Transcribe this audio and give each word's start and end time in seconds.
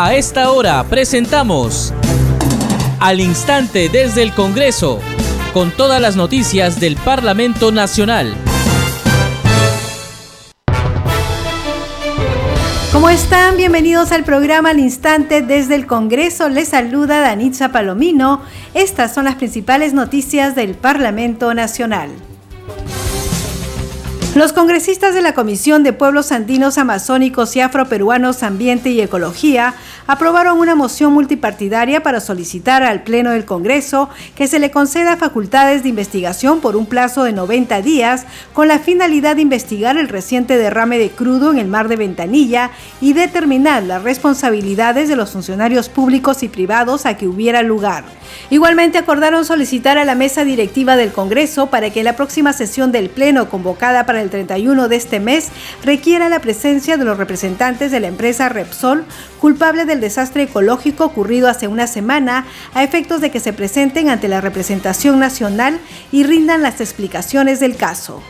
A 0.00 0.14
esta 0.14 0.52
hora 0.52 0.84
presentamos 0.84 1.92
Al 3.00 3.18
Instante 3.18 3.88
desde 3.88 4.22
el 4.22 4.32
Congreso, 4.32 5.00
con 5.52 5.72
todas 5.72 6.00
las 6.00 6.14
noticias 6.14 6.78
del 6.78 6.94
Parlamento 6.94 7.72
Nacional. 7.72 8.32
¿Cómo 12.92 13.08
están? 13.08 13.56
Bienvenidos 13.56 14.12
al 14.12 14.22
programa 14.22 14.70
Al 14.70 14.78
Instante 14.78 15.42
desde 15.42 15.74
el 15.74 15.88
Congreso. 15.88 16.48
Les 16.48 16.68
saluda 16.68 17.18
Danitza 17.18 17.72
Palomino. 17.72 18.40
Estas 18.74 19.12
son 19.12 19.24
las 19.24 19.34
principales 19.34 19.94
noticias 19.94 20.54
del 20.54 20.76
Parlamento 20.76 21.52
Nacional. 21.54 22.10
Los 24.38 24.52
congresistas 24.52 25.14
de 25.14 25.20
la 25.20 25.34
Comisión 25.34 25.82
de 25.82 25.92
Pueblos 25.92 26.30
Andinos, 26.30 26.78
Amazónicos 26.78 27.56
y 27.56 27.60
Afroperuanos 27.60 28.44
Ambiente 28.44 28.90
y 28.90 29.00
Ecología 29.00 29.74
aprobaron 30.08 30.58
una 30.58 30.74
moción 30.74 31.12
multipartidaria 31.12 32.02
para 32.02 32.20
solicitar 32.20 32.82
al 32.82 33.02
Pleno 33.02 33.30
del 33.30 33.44
Congreso 33.44 34.08
que 34.34 34.48
se 34.48 34.58
le 34.58 34.70
conceda 34.70 35.18
facultades 35.18 35.82
de 35.82 35.90
investigación 35.90 36.60
por 36.60 36.76
un 36.76 36.86
plazo 36.86 37.24
de 37.24 37.34
90 37.34 37.82
días 37.82 38.24
con 38.54 38.68
la 38.68 38.78
finalidad 38.78 39.36
de 39.36 39.42
investigar 39.42 39.98
el 39.98 40.08
reciente 40.08 40.56
derrame 40.56 40.98
de 40.98 41.10
crudo 41.10 41.50
en 41.50 41.58
el 41.58 41.68
mar 41.68 41.88
de 41.88 41.96
Ventanilla 41.96 42.70
y 43.02 43.12
determinar 43.12 43.82
las 43.82 44.02
responsabilidades 44.02 45.10
de 45.10 45.16
los 45.16 45.32
funcionarios 45.32 45.90
públicos 45.90 46.42
y 46.42 46.48
privados 46.48 47.04
a 47.04 47.18
que 47.18 47.28
hubiera 47.28 47.62
lugar. 47.62 48.04
Igualmente 48.48 48.96
acordaron 48.96 49.44
solicitar 49.44 49.98
a 49.98 50.06
la 50.06 50.14
mesa 50.14 50.44
directiva 50.44 50.96
del 50.96 51.12
Congreso 51.12 51.66
para 51.66 51.90
que 51.90 52.02
la 52.02 52.16
próxima 52.16 52.54
sesión 52.54 52.92
del 52.92 53.10
Pleno 53.10 53.50
convocada 53.50 54.06
para 54.06 54.22
el 54.22 54.30
31 54.30 54.88
de 54.88 54.96
este 54.96 55.20
mes 55.20 55.48
requiera 55.84 56.30
la 56.30 56.40
presencia 56.40 56.96
de 56.96 57.04
los 57.04 57.18
representantes 57.18 57.90
de 57.90 58.00
la 58.00 58.06
empresa 58.06 58.48
Repsol, 58.48 59.04
culpable 59.38 59.84
del 59.98 60.08
desastre 60.08 60.44
ecológico 60.44 61.04
ocurrido 61.04 61.48
hace 61.48 61.66
una 61.66 61.88
semana, 61.88 62.46
a 62.72 62.84
efectos 62.84 63.20
de 63.20 63.30
que 63.30 63.40
se 63.40 63.52
presenten 63.52 64.08
ante 64.08 64.28
la 64.28 64.40
representación 64.40 65.18
nacional 65.18 65.80
y 66.12 66.22
rindan 66.22 66.62
las 66.62 66.80
explicaciones 66.80 67.58
del 67.58 67.76
caso. 67.76 68.22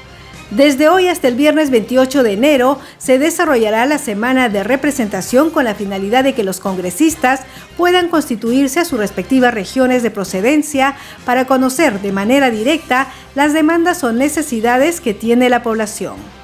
Desde 0.50 0.88
hoy 0.88 1.08
hasta 1.08 1.28
el 1.28 1.34
viernes 1.34 1.68
28 1.68 2.22
de 2.22 2.32
enero 2.32 2.78
se 2.96 3.18
desarrollará 3.18 3.84
la 3.84 3.98
semana 3.98 4.48
de 4.48 4.64
representación 4.64 5.50
con 5.50 5.64
la 5.64 5.74
finalidad 5.74 6.24
de 6.24 6.32
que 6.32 6.42
los 6.42 6.58
congresistas 6.58 7.42
puedan 7.76 8.08
constituirse 8.08 8.80
a 8.80 8.86
sus 8.86 8.98
respectivas 8.98 9.52
regiones 9.52 10.02
de 10.02 10.10
procedencia 10.10 10.96
para 11.26 11.44
conocer 11.44 12.00
de 12.00 12.12
manera 12.12 12.50
directa 12.50 13.08
las 13.34 13.52
demandas 13.52 14.02
o 14.04 14.12
necesidades 14.14 15.02
que 15.02 15.12
tiene 15.12 15.50
la 15.50 15.62
población. 15.62 16.37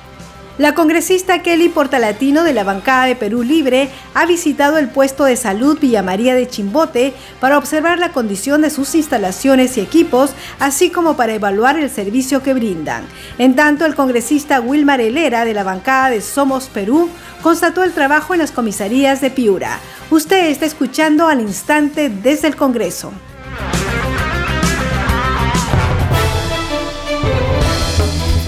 La 0.57 0.73
congresista 0.73 1.43
Kelly 1.43 1.69
Portalatino 1.69 2.45
de 2.45 2.53
la 2.53 2.63
bancada 2.63 3.07
de 3.07 3.17
Perú 3.17 3.43
Libre 3.43 3.89
ha 4.15 4.25
visitado 4.25 4.79
el 4.79 4.89
puesto 4.89 5.25
de 5.25 5.35
salud 5.35 5.81
Villa 5.81 6.05
María 6.05 6.37
de 6.37 6.47
Chimbote 6.47 7.13
para 7.41 7.59
observar 7.59 7.99
la 7.99 8.13
condición 8.13 8.63
de 8.63 8.71
sus 8.71 8.95
instalaciones 8.95 9.77
y 9.77 9.81
equipos, 9.81 10.31
así 10.61 10.91
como 10.91 11.17
para 11.17 11.35
evaluar 11.35 11.77
el 11.77 11.91
servicio 11.91 12.41
que 12.45 12.55
brindan. 12.55 13.05
En 13.39 13.57
tanto, 13.57 13.85
el 13.85 13.97
congresista 13.97 14.61
Wilmar 14.61 15.01
Helera 15.01 15.45
de 15.45 15.55
la 15.55 15.65
bancada 15.65 16.11
de 16.11 16.21
Somos 16.21 16.67
Perú 16.67 17.11
constató 17.43 17.83
el 17.83 17.93
trabajo 17.93 18.33
en 18.33 18.39
las 18.39 18.53
comisarías 18.53 19.21
de 19.21 19.31
Piura. 19.31 19.81
Usted 20.11 20.51
está 20.51 20.67
escuchando 20.67 21.27
al 21.27 21.41
instante 21.41 22.09
desde 22.09 22.47
el 22.47 22.55
Congreso. 22.55 23.13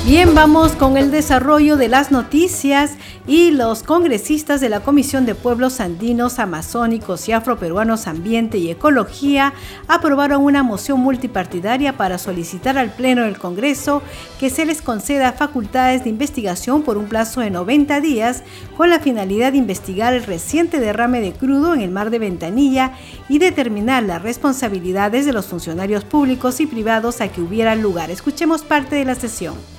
Bien, 0.06 0.36
vamos 0.36 0.76
con 0.76 0.96
el 0.96 1.10
desarrollo 1.10 1.76
de 1.76 1.88
las 1.88 2.12
noticias 2.12 2.92
y 3.26 3.50
los 3.50 3.82
congresistas 3.82 4.60
de 4.60 4.68
la 4.68 4.78
Comisión 4.78 5.26
de 5.26 5.34
Pueblos 5.34 5.80
Andinos, 5.80 6.38
Amazónicos 6.38 7.28
y 7.28 7.32
Afroperuanos 7.32 8.06
Ambiente 8.06 8.56
y 8.58 8.70
Ecología 8.70 9.52
aprobaron 9.88 10.44
una 10.44 10.62
moción 10.62 11.00
multipartidaria 11.00 11.96
para 11.96 12.18
solicitar 12.18 12.78
al 12.78 12.90
Pleno 12.90 13.24
del 13.24 13.36
Congreso 13.36 14.00
que 14.38 14.48
se 14.48 14.64
les 14.64 14.80
conceda 14.80 15.32
facultades 15.32 16.04
de 16.04 16.10
investigación 16.10 16.82
por 16.82 16.98
un 16.98 17.08
plazo 17.08 17.40
de 17.40 17.50
90 17.50 18.00
días 18.00 18.44
con 18.76 18.90
la 18.90 19.00
finalidad 19.00 19.50
de 19.50 19.58
investigar 19.58 20.14
el 20.14 20.22
reciente 20.22 20.78
derrame 20.78 21.20
de 21.20 21.32
crudo 21.32 21.74
en 21.74 21.80
el 21.80 21.90
mar 21.90 22.10
de 22.10 22.20
Ventanilla 22.20 22.92
y 23.28 23.38
determinar 23.40 24.04
las 24.04 24.22
responsabilidades 24.22 25.26
de 25.26 25.32
los 25.32 25.46
funcionarios 25.46 26.04
públicos 26.04 26.60
y 26.60 26.66
privados 26.66 27.20
a 27.20 27.26
que 27.26 27.40
hubiera 27.40 27.74
lugar. 27.74 28.12
Escuchemos 28.12 28.62
parte 28.62 28.94
de 28.94 29.04
la 29.04 29.16
sesión 29.16 29.75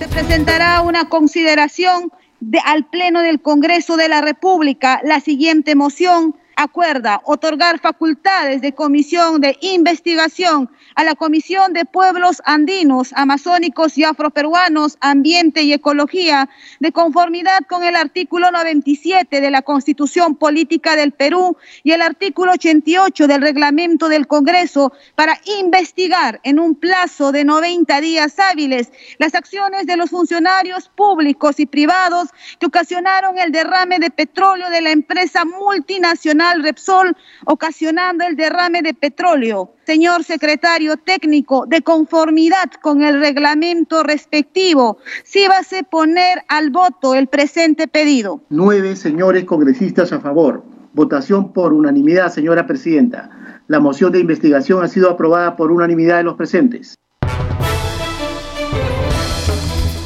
se 0.00 0.08
presentará 0.08 0.80
una 0.80 1.10
consideración 1.10 2.10
de, 2.40 2.58
al 2.64 2.86
Pleno 2.86 3.20
del 3.20 3.42
Congreso 3.42 3.98
de 3.98 4.08
la 4.08 4.22
República 4.22 5.02
la 5.04 5.20
siguiente 5.20 5.74
moción. 5.74 6.34
Acuerda 6.62 7.22
otorgar 7.24 7.80
facultades 7.80 8.60
de 8.60 8.74
comisión 8.74 9.40
de 9.40 9.56
investigación 9.62 10.68
a 10.94 11.04
la 11.04 11.14
Comisión 11.14 11.72
de 11.72 11.86
Pueblos 11.86 12.42
Andinos, 12.44 13.14
Amazónicos 13.16 13.96
y 13.96 14.04
Afroperuanos, 14.04 14.98
Ambiente 15.00 15.62
y 15.62 15.72
Ecología, 15.72 16.50
de 16.78 16.92
conformidad 16.92 17.60
con 17.66 17.82
el 17.82 17.96
artículo 17.96 18.50
97 18.50 19.40
de 19.40 19.50
la 19.50 19.62
Constitución 19.62 20.36
Política 20.36 20.96
del 20.96 21.12
Perú 21.12 21.56
y 21.82 21.92
el 21.92 22.02
artículo 22.02 22.52
88 22.52 23.26
del 23.26 23.40
Reglamento 23.40 24.10
del 24.10 24.26
Congreso, 24.26 24.92
para 25.14 25.40
investigar 25.60 26.40
en 26.42 26.60
un 26.60 26.74
plazo 26.74 27.32
de 27.32 27.44
90 27.44 28.02
días 28.02 28.38
hábiles 28.38 28.92
las 29.16 29.34
acciones 29.34 29.86
de 29.86 29.96
los 29.96 30.10
funcionarios 30.10 30.90
públicos 30.90 31.58
y 31.58 31.64
privados 31.64 32.28
que 32.58 32.66
ocasionaron 32.66 33.38
el 33.38 33.50
derrame 33.50 33.98
de 33.98 34.10
petróleo 34.10 34.68
de 34.68 34.82
la 34.82 34.90
empresa 34.90 35.46
multinacional 35.46 36.49
Repsol, 36.62 37.16
ocasionando 37.46 38.24
el 38.26 38.36
derrame 38.36 38.82
de 38.82 38.94
petróleo 38.94 39.74
señor 39.90 40.22
secretario 40.22 40.96
técnico, 40.98 41.64
de 41.66 41.82
conformidad 41.82 42.70
con 42.80 43.02
el 43.02 43.18
reglamento 43.18 44.04
respectivo, 44.04 44.98
sí 45.24 45.46
va 45.48 45.56
a 45.58 45.82
poner 45.82 46.44
al 46.46 46.70
voto 46.70 47.16
el 47.16 47.26
presente 47.26 47.88
pedido. 47.88 48.40
Nueve 48.50 48.94
señores 48.94 49.44
congresistas 49.46 50.12
a 50.12 50.20
favor. 50.20 50.62
Votación 50.92 51.52
por 51.52 51.72
unanimidad, 51.72 52.32
señora 52.32 52.68
presidenta. 52.68 53.30
La 53.66 53.80
moción 53.80 54.12
de 54.12 54.20
investigación 54.20 54.84
ha 54.84 54.86
sido 54.86 55.10
aprobada 55.10 55.56
por 55.56 55.72
unanimidad 55.72 56.18
de 56.18 56.22
los 56.22 56.36
presentes. 56.36 56.94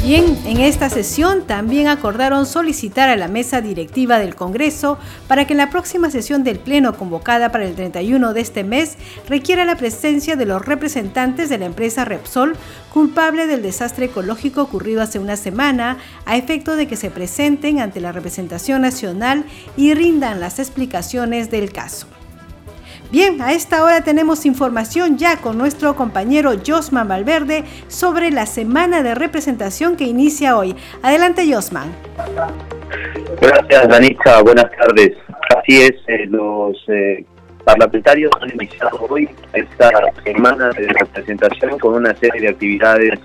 Bien, 0.04 0.36
en 0.44 0.60
esta 0.60 0.90
sesión 0.90 1.46
también 1.46 1.88
acordaron 1.88 2.44
solicitar 2.44 3.08
a 3.08 3.16
la 3.16 3.26
mesa 3.26 3.62
directiva 3.62 4.18
del 4.18 4.34
Congreso 4.34 4.98
para 5.28 5.46
que 5.46 5.54
en 5.54 5.56
la 5.56 5.70
próxima 5.70 6.10
sesión 6.10 6.44
del 6.44 6.58
Pleno 6.58 6.94
convocada 6.94 7.50
para 7.50 7.64
el 7.64 7.74
31 7.74 8.34
de 8.34 8.40
este 8.42 8.64
mes 8.64 8.98
requiera 9.26 9.64
la 9.64 9.76
presencia 9.76 10.36
de 10.36 10.44
los 10.44 10.62
representantes 10.62 11.48
de 11.48 11.56
la 11.56 11.64
empresa 11.64 12.04
Repsol 12.04 12.54
culpable 12.92 13.46
del 13.46 13.62
desastre 13.62 14.04
ecológico 14.04 14.60
ocurrido 14.60 15.00
hace 15.00 15.18
una 15.18 15.38
semana 15.38 15.96
a 16.26 16.36
efecto 16.36 16.76
de 16.76 16.86
que 16.86 16.96
se 16.96 17.10
presenten 17.10 17.80
ante 17.80 18.02
la 18.02 18.12
representación 18.12 18.82
nacional 18.82 19.46
y 19.74 19.94
rindan 19.94 20.38
las 20.38 20.58
explicaciones 20.58 21.50
del 21.50 21.72
caso. 21.72 22.08
Bien, 23.14 23.40
a 23.42 23.52
esta 23.52 23.84
hora 23.84 24.00
tenemos 24.00 24.44
información 24.44 25.18
ya 25.18 25.36
con 25.36 25.56
nuestro 25.56 25.94
compañero 25.94 26.50
Josman 26.66 27.06
Valverde 27.06 27.62
sobre 27.86 28.32
la 28.32 28.44
semana 28.44 29.04
de 29.04 29.14
representación 29.14 29.94
que 29.94 30.02
inicia 30.02 30.58
hoy. 30.58 30.74
Adelante, 31.00 31.44
Josman. 31.48 31.92
Gracias, 33.40 33.88
Danica. 33.88 34.42
Buenas 34.42 34.68
tardes. 34.76 35.12
Así 35.56 35.82
es, 35.82 35.92
eh, 36.08 36.26
los 36.26 36.76
eh, 36.88 37.24
parlamentarios 37.62 38.32
han 38.40 38.50
iniciado 38.50 39.06
hoy 39.08 39.30
esta 39.52 39.92
semana 40.24 40.70
de 40.70 40.88
representación 40.88 41.78
con 41.78 41.94
una 41.94 42.16
serie 42.16 42.40
de 42.40 42.48
actividades 42.48 43.20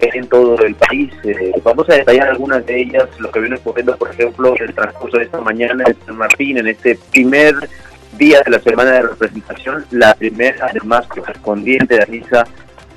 en 0.00 0.28
todo 0.28 0.62
el 0.62 0.74
país. 0.74 1.10
Eh, 1.24 1.52
vamos 1.64 1.88
a 1.88 1.94
detallar 1.94 2.28
algunas 2.28 2.66
de 2.66 2.82
ellas, 2.82 3.08
lo 3.18 3.30
que 3.30 3.40
viene 3.40 3.56
ocurriendo, 3.56 3.96
por 3.96 4.10
ejemplo, 4.10 4.54
el 4.60 4.74
transcurso 4.74 5.16
de 5.16 5.24
esta 5.24 5.40
mañana 5.40 5.84
en 5.86 5.96
San 6.04 6.16
Martín, 6.18 6.58
en 6.58 6.66
este 6.66 6.98
primer 7.10 7.54
día 8.18 8.42
de 8.44 8.50
la 8.50 8.60
semana 8.60 8.92
de 8.92 9.02
representación, 9.02 9.84
la 9.90 10.14
primera, 10.14 10.66
además 10.68 11.06
correspondiente 11.06 11.96
de 11.96 12.02
Anisa 12.02 12.44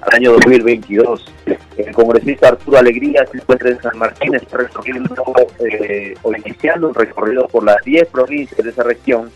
al 0.02 0.16
año 0.16 0.34
2022. 0.34 1.34
El 1.78 1.94
congresista 1.94 2.50
Arturo 2.50 2.78
Alegría 2.78 3.26
se 3.32 3.38
encuentra 3.38 3.70
en 3.70 3.82
San 3.82 3.98
Martín, 3.98 4.36
está 4.36 4.58
recorriendo 4.58 5.16
eh, 5.60 6.14
o 6.22 6.34
iniciando 6.34 6.90
un 6.90 6.94
recorrido 6.94 7.48
por 7.48 7.64
las 7.64 7.82
10 7.84 8.08
provincias 8.10 8.64
de 8.64 8.70
esa 8.70 8.84
región. 8.84 9.32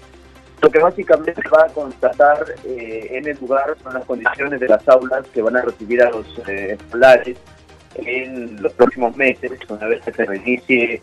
Lo 0.62 0.70
que 0.70 0.80
básicamente 0.80 1.42
va 1.50 1.66
a 1.66 1.74
constatar 1.74 2.46
eh, 2.66 3.08
en 3.12 3.28
el 3.28 3.38
lugar 3.40 3.76
son 3.82 3.94
las 3.94 4.04
condiciones 4.04 4.60
de 4.60 4.68
las 4.68 4.86
aulas 4.90 5.26
que 5.34 5.42
van 5.42 5.56
a 5.56 5.62
recibir 5.62 6.02
a 6.02 6.10
los 6.10 6.26
eh, 6.48 6.78
escolares 6.78 7.38
en 7.96 8.62
los 8.62 8.74
próximos 8.74 9.16
meses, 9.16 9.52
una 9.70 9.88
vez 9.88 10.02
que 10.04 10.12
se 10.12 10.26
reinicie 10.26 11.02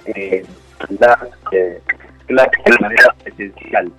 las 1.00 1.18
clases 2.28 2.62
de 2.66 2.78
manera 2.80 3.14
presencial 3.22 3.90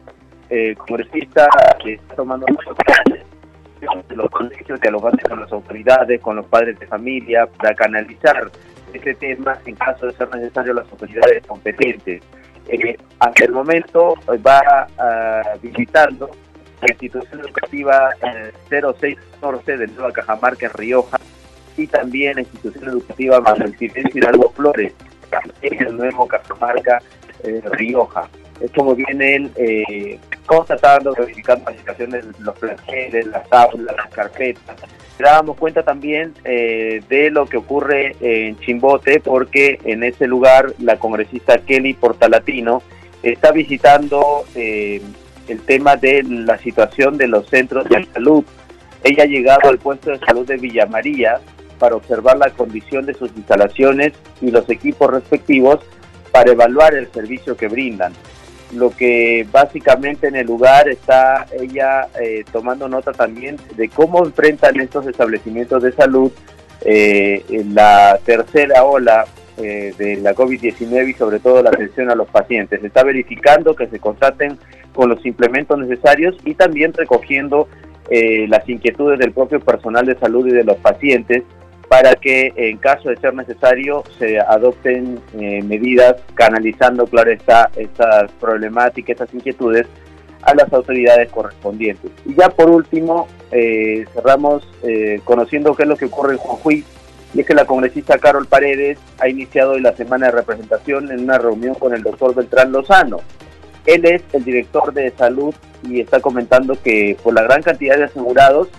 eh, 0.49 0.75
congresista 0.75 1.47
que 1.83 1.93
está 1.93 2.15
tomando 2.15 2.45
los 2.47 4.29
colegios, 4.29 4.79
dialogando 4.81 5.19
con 5.29 5.41
las 5.41 5.51
autoridades, 5.51 6.21
con 6.21 6.35
los 6.37 6.45
padres 6.47 6.79
de 6.79 6.87
familia, 6.87 7.45
para 7.45 7.75
canalizar 7.75 8.49
este 8.93 9.13
tema 9.15 9.57
en 9.65 9.75
caso 9.75 10.07
de 10.07 10.13
ser 10.13 10.33
necesario 10.33 10.73
las 10.73 10.89
autoridades 10.91 11.45
competentes. 11.45 12.21
Eh, 12.67 12.97
hasta 13.19 13.45
el 13.45 13.51
momento 13.51 14.15
va 14.45 14.87
uh, 14.97 15.59
visitando 15.61 16.29
la 16.81 16.87
institución 16.91 17.39
educativa 17.39 18.09
0614 18.69 19.77
de 19.77 19.87
Nueva 19.87 20.11
Cajamarca 20.11 20.65
en 20.65 20.73
Rioja 20.73 21.17
y 21.77 21.87
también 21.87 22.35
la 22.35 22.41
institución 22.41 22.89
educativa 22.89 23.39
Manuel 23.39 23.75
Hidalgo 23.79 24.51
Flores 24.51 24.93
en 25.61 25.87
el 25.87 25.97
Nuevo 25.97 26.27
Cajamarca 26.27 27.01
eh, 27.43 27.61
Rioja. 27.71 28.27
Es 28.59 28.71
como 28.71 28.95
viene 28.95 29.35
él 29.35 29.51
eh, 29.55 30.19
constatando, 30.47 31.13
verificando 31.13 31.69
las 31.69 31.77
situaciones 31.77 32.25
de 32.25 32.43
los 32.43 32.57
planteles, 32.57 33.27
las 33.27 33.43
aulas, 33.51 33.95
las 33.95 34.09
carpetas. 34.09 34.75
Dábamos 35.19 35.57
cuenta 35.57 35.83
también 35.83 36.33
eh, 36.43 37.01
de 37.09 37.29
lo 37.29 37.45
que 37.45 37.57
ocurre 37.57 38.15
en 38.19 38.57
Chimbote, 38.59 39.19
porque 39.19 39.79
en 39.83 40.03
ese 40.03 40.25
lugar 40.25 40.73
la 40.79 40.97
congresista 40.97 41.57
Kelly 41.59 41.93
Portalatino 41.93 42.81
está 43.23 43.51
visitando 43.51 44.45
eh, 44.55 45.01
el 45.47 45.61
tema 45.61 45.95
de 45.95 46.23
la 46.23 46.57
situación 46.57 47.17
de 47.17 47.27
los 47.27 47.47
centros 47.49 47.87
de 47.89 48.05
salud. 48.13 48.43
Ella 49.03 49.23
ha 49.23 49.27
llegado 49.27 49.69
al 49.69 49.79
puesto 49.79 50.11
de 50.11 50.19
salud 50.19 50.47
de 50.47 50.57
Villa 50.57 50.85
María 50.85 51.39
para 51.79 51.95
observar 51.95 52.37
la 52.37 52.49
condición 52.51 53.05
de 53.05 53.13
sus 53.13 53.31
instalaciones 53.35 54.13
y 54.41 54.51
los 54.51 54.69
equipos 54.69 55.11
respectivos 55.11 55.79
para 56.31 56.51
evaluar 56.51 56.93
el 56.93 57.11
servicio 57.11 57.55
que 57.57 57.67
brindan. 57.67 58.13
Lo 58.73 58.89
que 58.89 59.47
básicamente 59.49 60.27
en 60.27 60.35
el 60.35 60.45
lugar 60.45 60.89
está 60.89 61.45
ella 61.57 62.07
eh, 62.19 62.43
tomando 62.51 62.89
nota 62.89 63.13
también 63.13 63.57
de 63.77 63.87
cómo 63.87 64.25
enfrentan 64.25 64.79
estos 64.79 65.07
establecimientos 65.07 65.83
de 65.83 65.93
salud 65.93 66.31
eh, 66.81 67.45
en 67.49 67.73
la 67.73 68.19
tercera 68.25 68.83
ola 68.83 69.25
eh, 69.57 69.93
de 69.97 70.17
la 70.17 70.35
COVID-19 70.35 71.09
y 71.09 71.13
sobre 71.13 71.39
todo 71.39 71.63
la 71.63 71.69
atención 71.69 72.11
a 72.11 72.15
los 72.15 72.27
pacientes. 72.27 72.83
Está 72.83 73.03
verificando 73.03 73.73
que 73.73 73.87
se 73.87 73.99
contraten 73.99 74.59
con 74.93 75.09
los 75.09 75.25
implementos 75.25 75.79
necesarios 75.79 76.35
y 76.43 76.53
también 76.53 76.93
recogiendo 76.93 77.67
las 78.09 78.67
inquietudes 78.69 79.19
del 79.19 79.33
propio 79.33 79.59
personal 79.59 80.05
de 80.05 80.17
salud 80.17 80.47
y 80.47 80.51
de 80.51 80.63
los 80.63 80.77
pacientes 80.77 81.43
para 81.87 82.15
que 82.15 82.53
en 82.55 82.77
caso 82.77 83.09
de 83.09 83.17
ser 83.17 83.33
necesario 83.33 84.03
se 84.19 84.39
adopten 84.39 85.19
eh, 85.39 85.61
medidas 85.63 86.15
canalizando, 86.33 87.07
claro, 87.07 87.31
esta, 87.31 87.69
estas 87.75 88.31
problemáticas, 88.33 89.11
estas 89.11 89.33
inquietudes 89.33 89.87
a 90.41 90.53
las 90.53 90.71
autoridades 90.73 91.29
correspondientes. 91.31 92.11
Y 92.25 92.35
ya 92.35 92.49
por 92.49 92.69
último, 92.69 93.27
eh, 93.51 94.05
cerramos 94.13 94.67
eh, 94.83 95.21
conociendo 95.23 95.75
qué 95.75 95.83
es 95.83 95.89
lo 95.89 95.95
que 95.95 96.05
ocurre 96.05 96.33
en 96.33 96.39
Jujuy, 96.39 96.83
y 97.33 97.41
es 97.41 97.45
que 97.45 97.53
la 97.53 97.65
congresista 97.65 98.17
Carol 98.17 98.47
Paredes 98.47 98.97
ha 99.19 99.27
iniciado 99.27 99.77
la 99.79 99.95
semana 99.95 100.27
de 100.27 100.33
representación 100.33 101.11
en 101.11 101.21
una 101.21 101.37
reunión 101.37 101.75
con 101.75 101.93
el 101.93 102.01
doctor 102.01 102.33
Beltrán 102.33 102.71
Lozano. 102.71 103.19
Él 103.85 104.05
es 104.05 104.21
el 104.33 104.43
director 104.43 104.93
de 104.93 105.11
salud 105.11 105.53
y 105.83 106.01
está 106.01 106.19
comentando 106.19 106.77
que 106.81 107.17
por 107.23 107.33
la 107.33 107.43
gran 107.43 107.61
cantidad 107.61 107.97
de 107.97 108.05
asegurados 108.05 108.69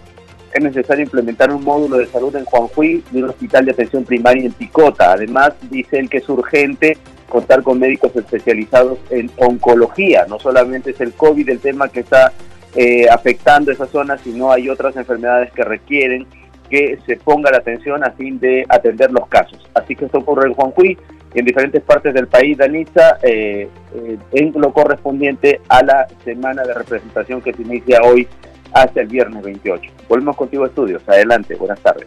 es 0.53 0.63
necesario 0.63 1.05
implementar 1.05 1.53
un 1.53 1.63
módulo 1.63 1.99
de 1.99 2.07
salud 2.07 2.35
en 2.37 2.45
Juanjuy 2.45 3.05
y 3.13 3.19
un 3.19 3.31
hospital 3.31 3.67
de 3.67 3.73
atención 3.73 4.05
primaria 4.05 4.45
en 4.45 4.53
Picota. 4.53 5.13
Además, 5.13 5.53
dice 5.71 5.99
él 5.99 6.09
que 6.09 6.19
es 6.19 6.29
urgente 6.29 6.97
contar 7.29 7.63
con 7.63 7.79
médicos 7.79 8.15
especializados 8.17 8.99
en 9.11 9.31
oncología. 9.37 10.27
No 10.29 10.39
solamente 10.39 10.91
es 10.91 11.01
el 11.01 11.13
COVID 11.13 11.49
el 11.51 11.61
tema 11.61 11.89
que 11.89 12.01
está 12.01 12.33
eh, 12.75 13.09
afectando 13.09 13.71
esa 13.71 13.87
zona, 13.87 14.19
sino 14.19 14.51
hay 14.51 14.69
otras 14.69 14.97
enfermedades 14.97 15.53
que 15.53 15.65
requieren 15.65 16.27
que 16.71 16.99
se 17.07 17.17
ponga 17.17 17.51
la 17.51 17.59
atención 17.59 18.05
a 18.05 18.11
fin 18.13 18.39
de 18.39 18.65
atender 18.69 19.11
los 19.11 19.27
casos. 19.29 19.59
Así 19.75 19.97
que 19.97 20.05
esto 20.05 20.19
ocurre 20.19 20.49
en 20.49 20.55
Juanjuy 20.55 20.99
y 21.35 21.39
en 21.39 21.45
diferentes 21.45 21.83
partes 21.83 22.15
del 22.15 22.27
país, 22.27 22.57
Danitza, 22.57 23.19
eh, 23.23 23.69
eh, 23.95 24.19
en 24.33 24.53
lo 24.55 24.73
correspondiente 24.73 25.61
a 25.69 25.83
la 25.83 26.07
semana 26.25 26.63
de 26.65 26.75
representación 26.75 27.41
que 27.43 27.53
se 27.53 27.63
inicia 27.63 28.01
hoy 28.03 28.27
hasta 28.73 29.01
el 29.01 29.09
viernes 29.09 29.43
28. 29.43 29.91
Volvemos 30.09 30.37
contigo 30.37 30.67
estudios. 30.67 31.03
Adelante, 31.09 31.55
buenas 31.55 31.81
tardes. 31.81 32.07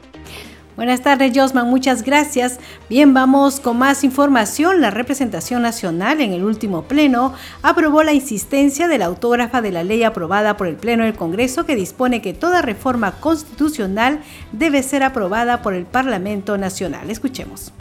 Buenas 0.78 1.02
tardes, 1.02 1.34
Josman. 1.36 1.70
Muchas 1.70 2.02
gracias. 2.02 2.60
Bien, 2.90 3.14
vamos 3.14 3.60
con 3.60 3.78
más 3.78 4.04
información. 4.04 4.82
La 4.82 4.90
representación 4.90 5.62
nacional 5.62 6.22
en 6.22 6.32
el 6.32 6.44
último 6.44 6.84
pleno 6.84 7.34
aprobó 7.62 8.04
la 8.04 8.14
insistencia 8.14 8.88
de 8.88 8.98
la 8.98 9.06
autógrafa 9.06 9.62
de 9.62 9.72
la 9.72 9.84
ley 9.84 10.04
aprobada 10.04 10.56
por 10.58 10.68
el 10.68 10.78
Pleno 10.78 11.04
del 11.04 11.14
Congreso 11.14 11.66
que 11.66 11.76
dispone 11.76 12.22
que 12.22 12.34
toda 12.34 12.62
reforma 12.62 13.12
constitucional 13.12 14.22
debe 14.54 14.82
ser 14.82 15.04
aprobada 15.04 15.62
por 15.62 15.74
el 15.74 15.86
Parlamento 15.86 16.58
Nacional. 16.58 17.12
Escuchemos. 17.12 17.74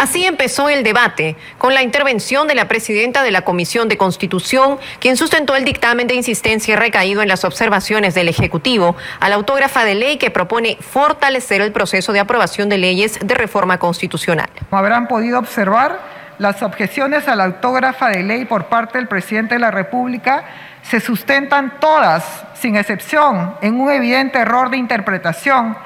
Así 0.00 0.24
empezó 0.24 0.70
el 0.70 0.82
debate, 0.82 1.36
con 1.58 1.74
la 1.74 1.82
intervención 1.82 2.48
de 2.48 2.54
la 2.54 2.68
presidenta 2.68 3.22
de 3.22 3.30
la 3.30 3.42
Comisión 3.42 3.86
de 3.86 3.98
Constitución, 3.98 4.78
quien 4.98 5.18
sustentó 5.18 5.54
el 5.56 5.66
dictamen 5.66 6.06
de 6.06 6.14
insistencia 6.14 6.74
recaído 6.74 7.20
en 7.20 7.28
las 7.28 7.44
observaciones 7.44 8.14
del 8.14 8.28
Ejecutivo 8.28 8.96
a 9.20 9.28
la 9.28 9.34
autógrafa 9.34 9.84
de 9.84 9.96
ley 9.96 10.16
que 10.16 10.30
propone 10.30 10.78
fortalecer 10.80 11.60
el 11.60 11.72
proceso 11.72 12.14
de 12.14 12.20
aprobación 12.20 12.70
de 12.70 12.78
leyes 12.78 13.18
de 13.22 13.34
reforma 13.34 13.76
constitucional. 13.76 14.48
Como 14.70 14.78
habrán 14.78 15.06
podido 15.06 15.38
observar, 15.38 16.00
las 16.38 16.62
objeciones 16.62 17.28
a 17.28 17.36
la 17.36 17.44
autógrafa 17.44 18.08
de 18.08 18.22
ley 18.22 18.46
por 18.46 18.68
parte 18.68 18.96
del 18.96 19.06
presidente 19.06 19.56
de 19.56 19.60
la 19.60 19.70
República 19.70 20.44
se 20.80 21.00
sustentan 21.00 21.78
todas, 21.78 22.24
sin 22.54 22.76
excepción, 22.76 23.54
en 23.60 23.78
un 23.78 23.90
evidente 23.90 24.38
error 24.38 24.70
de 24.70 24.78
interpretación 24.78 25.76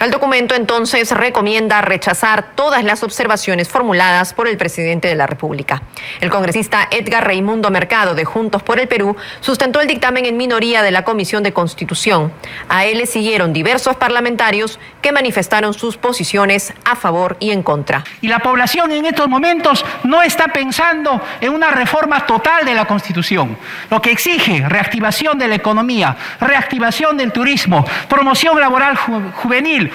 el 0.00 0.10
documento 0.10 0.54
entonces 0.54 1.10
recomienda 1.10 1.82
rechazar 1.82 2.54
todas 2.54 2.84
las 2.84 3.02
observaciones 3.02 3.68
formuladas 3.68 4.32
por 4.32 4.48
el 4.48 4.56
presidente 4.56 5.08
de 5.08 5.14
la 5.14 5.26
República. 5.26 5.82
El 6.20 6.30
congresista 6.30 6.88
Edgar 6.90 7.26
Raimundo 7.26 7.70
Mercado 7.70 8.14
de 8.14 8.24
Juntos 8.24 8.62
por 8.62 8.80
el 8.80 8.88
Perú 8.88 9.14
sustentó 9.40 9.80
el 9.80 9.88
dictamen 9.88 10.24
en 10.24 10.38
minoría 10.38 10.82
de 10.82 10.90
la 10.90 11.04
Comisión 11.04 11.42
de 11.42 11.52
Constitución. 11.52 12.32
A 12.68 12.86
él 12.86 12.98
le 12.98 13.06
siguieron 13.06 13.52
diversos 13.52 13.96
parlamentarios 13.96 14.78
que 15.02 15.12
manifestaron 15.12 15.74
sus 15.74 15.98
posiciones 15.98 16.72
a 16.84 16.96
favor 16.96 17.36
y 17.38 17.50
en 17.50 17.62
contra. 17.62 18.04
Y 18.22 18.28
la 18.28 18.38
población 18.38 18.92
en 18.92 19.04
estos 19.04 19.28
momentos 19.28 19.84
no 20.04 20.22
está 20.22 20.48
pensando 20.48 21.20
en 21.40 21.52
una 21.52 21.70
reforma 21.70 22.26
total 22.26 22.64
de 22.64 22.74
la 22.74 22.86
Constitución, 22.86 23.56
lo 23.90 24.00
que 24.00 24.12
exige 24.12 24.66
reactivación 24.66 25.38
de 25.38 25.48
la 25.48 25.56
economía, 25.56 26.16
reactivación 26.40 27.16
del 27.16 27.32
turismo, 27.32 27.84
promoción 28.08 28.58
laboral 28.58 28.96
juvenil, 28.96 29.89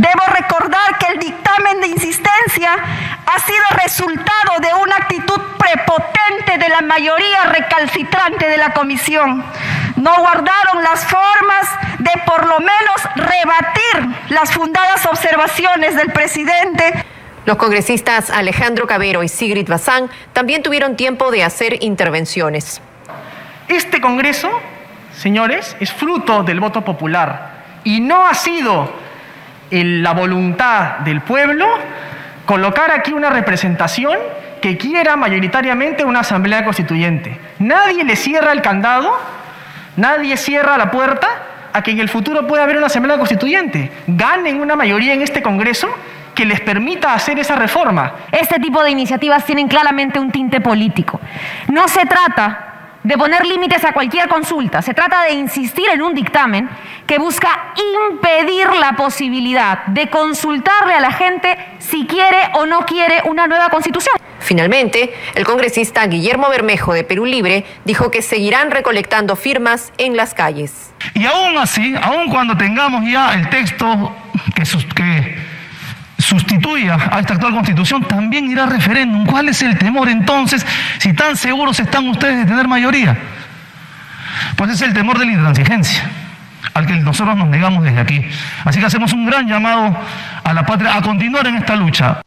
Debo 0.00 0.24
recordar 0.34 0.96
que 0.98 1.12
el 1.12 1.18
dictamen 1.18 1.78
de 1.82 1.88
insistencia 1.88 2.72
ha 3.26 3.38
sido 3.40 3.64
resultado 3.82 4.58
de 4.62 4.72
una 4.82 4.96
actitud 4.96 5.38
prepotente 5.58 6.56
de 6.56 6.70
la 6.70 6.80
mayoría 6.80 7.44
recalcitrante 7.44 8.48
de 8.48 8.56
la 8.56 8.72
comisión. 8.72 9.44
No 9.96 10.16
guardaron 10.16 10.82
las 10.82 11.04
formas 11.04 11.68
de 11.98 12.12
por 12.24 12.46
lo 12.46 12.60
menos 12.60 13.02
rebatir 13.14 14.30
las 14.30 14.50
fundadas 14.52 15.04
observaciones 15.04 15.94
del 15.94 16.10
presidente. 16.12 17.04
Los 17.44 17.58
congresistas 17.58 18.30
Alejandro 18.30 18.86
Cabero 18.86 19.22
y 19.22 19.28
Sigrid 19.28 19.68
Bazán 19.68 20.08
también 20.32 20.62
tuvieron 20.62 20.96
tiempo 20.96 21.30
de 21.30 21.44
hacer 21.44 21.84
intervenciones. 21.84 22.80
Este 23.68 24.00
Congreso, 24.00 24.50
señores, 25.14 25.76
es 25.78 25.92
fruto 25.92 26.42
del 26.42 26.58
voto 26.58 26.86
popular 26.86 27.50
y 27.84 28.00
no 28.00 28.26
ha 28.26 28.32
sido 28.32 29.09
la 29.70 30.12
voluntad 30.12 30.98
del 31.00 31.20
pueblo 31.20 31.66
colocar 32.44 32.90
aquí 32.90 33.12
una 33.12 33.30
representación 33.30 34.18
que 34.60 34.76
quiera 34.76 35.16
mayoritariamente 35.16 36.04
una 36.04 36.20
asamblea 36.20 36.64
constituyente. 36.64 37.38
Nadie 37.60 38.04
le 38.04 38.16
cierra 38.16 38.52
el 38.52 38.60
candado, 38.60 39.16
nadie 39.96 40.36
cierra 40.36 40.76
la 40.76 40.90
puerta 40.90 41.28
a 41.72 41.82
que 41.82 41.92
en 41.92 42.00
el 42.00 42.08
futuro 42.08 42.46
pueda 42.46 42.64
haber 42.64 42.76
una 42.76 42.86
asamblea 42.86 43.18
constituyente. 43.18 43.92
Ganen 44.06 44.60
una 44.60 44.76
mayoría 44.76 45.14
en 45.14 45.22
este 45.22 45.42
Congreso 45.42 45.88
que 46.34 46.44
les 46.44 46.60
permita 46.60 47.14
hacer 47.14 47.38
esa 47.38 47.54
reforma. 47.54 48.12
Este 48.32 48.58
tipo 48.58 48.82
de 48.82 48.90
iniciativas 48.90 49.44
tienen 49.44 49.68
claramente 49.68 50.18
un 50.18 50.30
tinte 50.30 50.60
político. 50.60 51.20
No 51.68 51.86
se 51.88 52.04
trata 52.06 52.69
de 53.02 53.16
poner 53.16 53.46
límites 53.46 53.84
a 53.84 53.92
cualquier 53.92 54.28
consulta. 54.28 54.82
Se 54.82 54.94
trata 54.94 55.24
de 55.24 55.32
insistir 55.32 55.88
en 55.88 56.02
un 56.02 56.14
dictamen 56.14 56.68
que 57.06 57.18
busca 57.18 57.72
impedir 58.10 58.68
la 58.74 58.92
posibilidad 58.92 59.86
de 59.86 60.08
consultarle 60.08 60.94
a 60.94 61.00
la 61.00 61.12
gente 61.12 61.56
si 61.78 62.06
quiere 62.06 62.50
o 62.54 62.66
no 62.66 62.84
quiere 62.86 63.22
una 63.24 63.46
nueva 63.46 63.68
constitución. 63.68 64.16
Finalmente, 64.38 65.14
el 65.34 65.44
congresista 65.44 66.06
Guillermo 66.06 66.48
Bermejo 66.48 66.92
de 66.92 67.04
Perú 67.04 67.26
Libre 67.26 67.64
dijo 67.84 68.10
que 68.10 68.22
seguirán 68.22 68.70
recolectando 68.70 69.36
firmas 69.36 69.92
en 69.98 70.16
las 70.16 70.34
calles. 70.34 70.92
Y 71.14 71.26
aún 71.26 71.56
así, 71.58 71.94
aún 72.02 72.28
cuando 72.30 72.56
tengamos 72.56 73.04
ya 73.10 73.34
el 73.34 73.48
texto 73.50 74.14
que, 74.54 74.62
que 74.94 75.49
sustituya 76.30 76.96
a 77.10 77.18
esta 77.18 77.34
actual 77.34 77.52
constitución, 77.52 78.04
también 78.04 78.48
irá 78.48 78.64
a 78.64 78.66
referéndum. 78.66 79.26
¿Cuál 79.26 79.48
es 79.48 79.60
el 79.62 79.76
temor 79.76 80.08
entonces 80.08 80.64
si 80.98 81.12
tan 81.12 81.36
seguros 81.36 81.80
están 81.80 82.08
ustedes 82.08 82.38
de 82.38 82.44
tener 82.46 82.68
mayoría? 82.68 83.18
Pues 84.56 84.70
es 84.70 84.82
el 84.82 84.94
temor 84.94 85.18
de 85.18 85.26
la 85.26 85.32
intransigencia, 85.32 86.08
al 86.72 86.86
que 86.86 86.94
nosotros 86.94 87.36
nos 87.36 87.48
negamos 87.48 87.82
desde 87.82 88.00
aquí. 88.00 88.24
Así 88.64 88.78
que 88.78 88.86
hacemos 88.86 89.12
un 89.12 89.26
gran 89.26 89.48
llamado 89.48 89.96
a 90.44 90.52
la 90.52 90.64
patria 90.64 90.96
a 90.96 91.02
continuar 91.02 91.46
en 91.48 91.56
esta 91.56 91.74
lucha. 91.74 92.22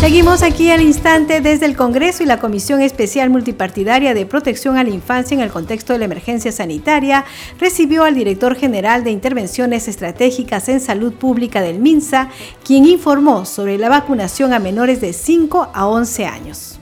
Seguimos 0.00 0.42
aquí 0.42 0.70
al 0.70 0.80
instante 0.80 1.42
desde 1.42 1.66
el 1.66 1.76
Congreso 1.76 2.22
y 2.22 2.26
la 2.26 2.38
Comisión 2.38 2.80
Especial 2.80 3.28
Multipartidaria 3.28 4.14
de 4.14 4.24
Protección 4.24 4.78
a 4.78 4.82
la 4.82 4.88
Infancia 4.88 5.34
en 5.34 5.42
el 5.42 5.50
contexto 5.50 5.92
de 5.92 5.98
la 5.98 6.06
emergencia 6.06 6.50
sanitaria 6.52 7.26
recibió 7.58 8.04
al 8.04 8.14
director 8.14 8.56
general 8.56 9.04
de 9.04 9.10
Intervenciones 9.10 9.88
Estratégicas 9.88 10.70
en 10.70 10.80
Salud 10.80 11.12
Pública 11.12 11.60
del 11.60 11.80
MINSA, 11.80 12.30
quien 12.64 12.86
informó 12.86 13.44
sobre 13.44 13.76
la 13.76 13.90
vacunación 13.90 14.54
a 14.54 14.58
menores 14.58 15.02
de 15.02 15.12
5 15.12 15.70
a 15.74 15.86
11 15.86 16.24
años. 16.24 16.80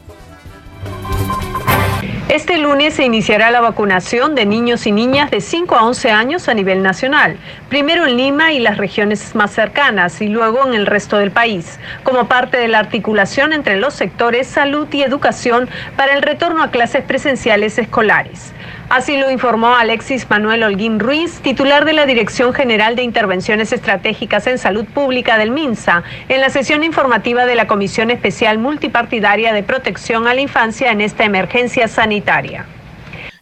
Este 2.28 2.58
lunes 2.58 2.92
se 2.92 3.04
iniciará 3.04 3.50
la 3.50 3.62
vacunación 3.62 4.35
de 4.35 4.44
niños 4.44 4.87
y 4.87 4.92
niñas 4.92 5.30
de 5.30 5.40
5 5.40 5.75
a 5.75 5.87
11 5.87 6.11
años 6.11 6.47
a 6.50 6.52
nivel 6.52 6.82
nacional, 6.82 7.38
primero 7.70 8.06
en 8.06 8.18
Lima 8.18 8.52
y 8.52 8.58
las 8.58 8.76
regiones 8.76 9.35
más 9.35 9.50
cercanas 9.50 10.20
y 10.20 10.28
luego 10.28 10.66
en 10.66 10.75
el 10.75 10.85
resto 10.85 11.16
del 11.16 11.30
país, 11.30 11.80
como 12.02 12.28
parte 12.28 12.58
de 12.58 12.68
la 12.68 12.80
articulación 12.80 13.54
entre 13.54 13.78
los 13.78 13.94
sectores 13.94 14.47
salud 14.47 14.87
y 14.92 15.02
educación 15.02 15.70
para 15.97 16.12
el 16.12 16.20
retorno 16.20 16.62
a 16.62 16.70
clases 16.70 17.02
presenciales 17.02 17.78
escolares. 17.78 18.52
Así 18.88 19.18
lo 19.18 19.30
informó 19.30 19.75
Alexis 19.75 20.28
Manuel 20.30 20.62
Holguín 20.62 20.99
Ruiz, 20.99 21.40
titular 21.42 21.85
de 21.85 21.92
la 21.92 22.07
Dirección 22.07 22.54
General 22.54 22.97
de 22.97 23.02
Intervenciones 23.02 23.71
Estratégicas 23.71 24.47
en 24.47 24.57
Salud 24.57 24.87
Pública 24.87 25.37
del 25.37 25.50
MINSA, 25.50 26.02
en 26.30 26.40
la 26.40 26.49
sesión 26.49 26.83
informativa 26.83 27.45
de 27.45 27.54
la 27.54 27.66
Comisión 27.66 28.11
Especial 28.11 28.57
Multipartidaria 28.57 29.52
de 29.52 29.62
Protección 29.62 30.26
a 30.26 30.33
la 30.33 30.40
Infancia 30.40 30.90
en 30.90 31.02
esta 31.02 31.25
emergencia 31.25 31.87
sanitaria. 31.87 32.64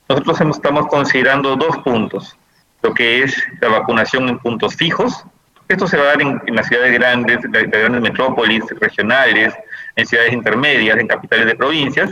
Nosotros 0.09 0.41
estamos 0.41 0.89
considerando 0.89 1.55
dos 1.55 1.79
puntos, 1.79 2.37
lo 2.83 2.93
que 2.93 3.23
es 3.23 3.41
la 3.61 3.69
vacunación 3.69 4.29
en 4.29 4.39
puntos 4.41 4.75
fijos. 4.75 5.25
Esto 5.69 5.87
se 5.87 5.97
va 5.97 6.03
a 6.03 6.07
dar 6.07 6.23
en, 6.23 6.41
las 6.57 6.67
ciudades 6.67 6.93
grandes, 6.93 7.39
grandes 7.43 8.01
metrópolis 8.01 8.65
regionales, 8.81 9.55
en 9.95 10.07
ciudades 10.07 10.33
intermedias, 10.33 10.99
en 10.99 11.07
capitales 11.07 11.47
de 11.47 11.55
provincias. 11.55 12.11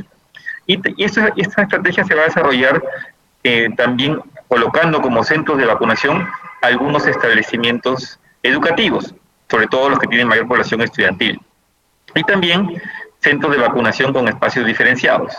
Y, 0.69 0.81
esta 1.05 1.33
estrategia 1.37 2.05
se 2.05 2.15
va 2.15 2.23
a 2.23 2.27
desarrollar 2.27 2.81
también 3.77 4.21
colocando 4.49 5.03
como 5.03 5.23
centros 5.23 5.59
de 5.59 5.67
vacunación 5.67 6.27
algunos 6.63 7.07
establecimientos 7.07 8.19
educativos, 8.43 9.15
sobre 9.51 9.67
todo 9.67 9.91
los 9.91 9.99
que 9.99 10.07
tienen 10.07 10.29
mayor 10.29 10.49
población 10.49 10.81
estudiantil. 10.81 11.41
Y 12.15 12.23
también 12.23 12.81
centros 13.21 13.53
de 13.53 13.59
vacunación 13.59 14.13
con 14.13 14.29
espacios 14.29 14.67
diferenciados. 14.67 15.35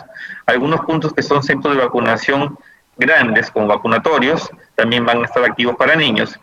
Algunos 0.46 0.82
puntos 0.82 1.14
que 1.14 1.22
son 1.22 1.42
centros 1.44 1.76
de 1.76 1.84
vacunación 1.84 2.58
grandes, 2.98 3.52
como 3.52 3.68
vacunatorios, 3.68 4.50
también 4.76 5.06
van 5.06 5.22
a 5.22 5.26
estar 5.26 5.44
activos 5.44 5.76
para 5.76 5.96
niños. 5.96 6.40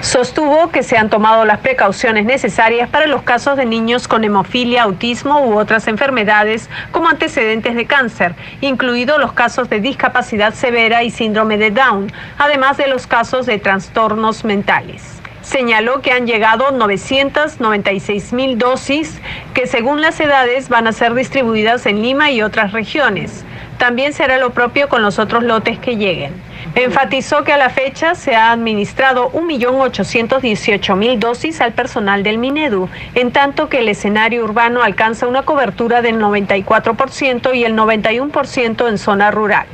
Sostuvo 0.00 0.70
que 0.70 0.82
se 0.82 0.96
han 0.96 1.10
tomado 1.10 1.44
las 1.44 1.58
precauciones 1.58 2.24
necesarias 2.24 2.88
para 2.88 3.06
los 3.06 3.22
casos 3.22 3.56
de 3.56 3.66
niños 3.66 4.08
con 4.08 4.24
hemofilia, 4.24 4.82
autismo 4.82 5.46
u 5.46 5.58
otras 5.58 5.86
enfermedades 5.86 6.68
como 6.90 7.08
antecedentes 7.08 7.76
de 7.76 7.86
cáncer, 7.86 8.34
incluidos 8.60 9.20
los 9.20 9.32
casos 9.32 9.68
de 9.70 9.78
discapacidad 9.78 10.54
severa 10.54 11.04
y 11.04 11.10
síndrome 11.10 11.58
de 11.58 11.70
Down, 11.70 12.10
además 12.38 12.78
de 12.78 12.88
los 12.88 13.06
casos 13.06 13.46
de 13.46 13.58
trastornos 13.58 14.44
mentales. 14.44 15.20
Señaló 15.42 16.02
que 16.02 16.12
han 16.12 16.26
llegado 16.26 16.72
996 16.72 18.32
mil 18.32 18.58
dosis 18.58 19.20
que 19.54 19.66
según 19.68 20.00
las 20.00 20.18
edades 20.18 20.68
van 20.68 20.88
a 20.88 20.92
ser 20.92 21.14
distribuidas 21.14 21.86
en 21.86 22.02
Lima 22.02 22.30
y 22.30 22.42
otras 22.42 22.72
regiones. 22.72 23.44
También 23.78 24.12
será 24.12 24.38
lo 24.38 24.50
propio 24.50 24.88
con 24.88 25.02
los 25.02 25.18
otros 25.18 25.44
lotes 25.44 25.78
que 25.78 25.96
lleguen. 25.96 26.49
Enfatizó 26.76 27.42
que 27.42 27.52
a 27.52 27.56
la 27.56 27.68
fecha 27.68 28.14
se 28.14 28.36
ha 28.36 28.52
administrado 28.52 29.32
1.818.000 29.32 31.18
dosis 31.18 31.60
al 31.60 31.72
personal 31.72 32.22
del 32.22 32.38
Minedu, 32.38 32.88
en 33.16 33.32
tanto 33.32 33.68
que 33.68 33.80
el 33.80 33.88
escenario 33.88 34.44
urbano 34.44 34.82
alcanza 34.82 35.26
una 35.26 35.42
cobertura 35.42 36.00
del 36.00 36.20
94% 36.20 37.54
y 37.54 37.64
el 37.64 37.74
91% 37.74 38.88
en 38.88 38.98
zona 38.98 39.32
rural. 39.32 39.66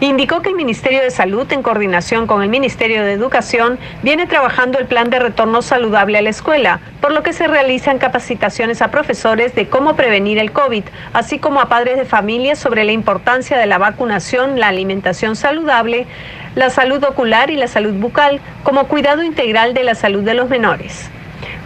Indicó 0.00 0.42
que 0.42 0.50
el 0.50 0.54
Ministerio 0.54 1.02
de 1.02 1.10
Salud, 1.10 1.50
en 1.52 1.62
coordinación 1.62 2.28
con 2.28 2.40
el 2.44 2.48
Ministerio 2.48 3.02
de 3.02 3.12
Educación, 3.12 3.80
viene 4.04 4.28
trabajando 4.28 4.78
el 4.78 4.86
plan 4.86 5.10
de 5.10 5.18
retorno 5.18 5.60
saludable 5.60 6.18
a 6.18 6.22
la 6.22 6.30
escuela, 6.30 6.78
por 7.00 7.10
lo 7.10 7.24
que 7.24 7.32
se 7.32 7.48
realizan 7.48 7.98
capacitaciones 7.98 8.80
a 8.80 8.92
profesores 8.92 9.56
de 9.56 9.68
cómo 9.68 9.96
prevenir 9.96 10.38
el 10.38 10.52
COVID, 10.52 10.84
así 11.14 11.40
como 11.40 11.60
a 11.60 11.68
padres 11.68 11.96
de 11.96 12.04
familia 12.04 12.54
sobre 12.54 12.84
la 12.84 12.92
importancia 12.92 13.58
de 13.58 13.66
la 13.66 13.78
vacunación, 13.78 14.60
la 14.60 14.68
alimentación 14.68 15.34
saludable, 15.34 16.06
la 16.54 16.70
salud 16.70 17.02
ocular 17.02 17.50
y 17.50 17.56
la 17.56 17.66
salud 17.66 17.94
bucal, 17.94 18.40
como 18.62 18.86
cuidado 18.86 19.24
integral 19.24 19.74
de 19.74 19.82
la 19.82 19.96
salud 19.96 20.22
de 20.22 20.34
los 20.34 20.48
menores. 20.48 21.10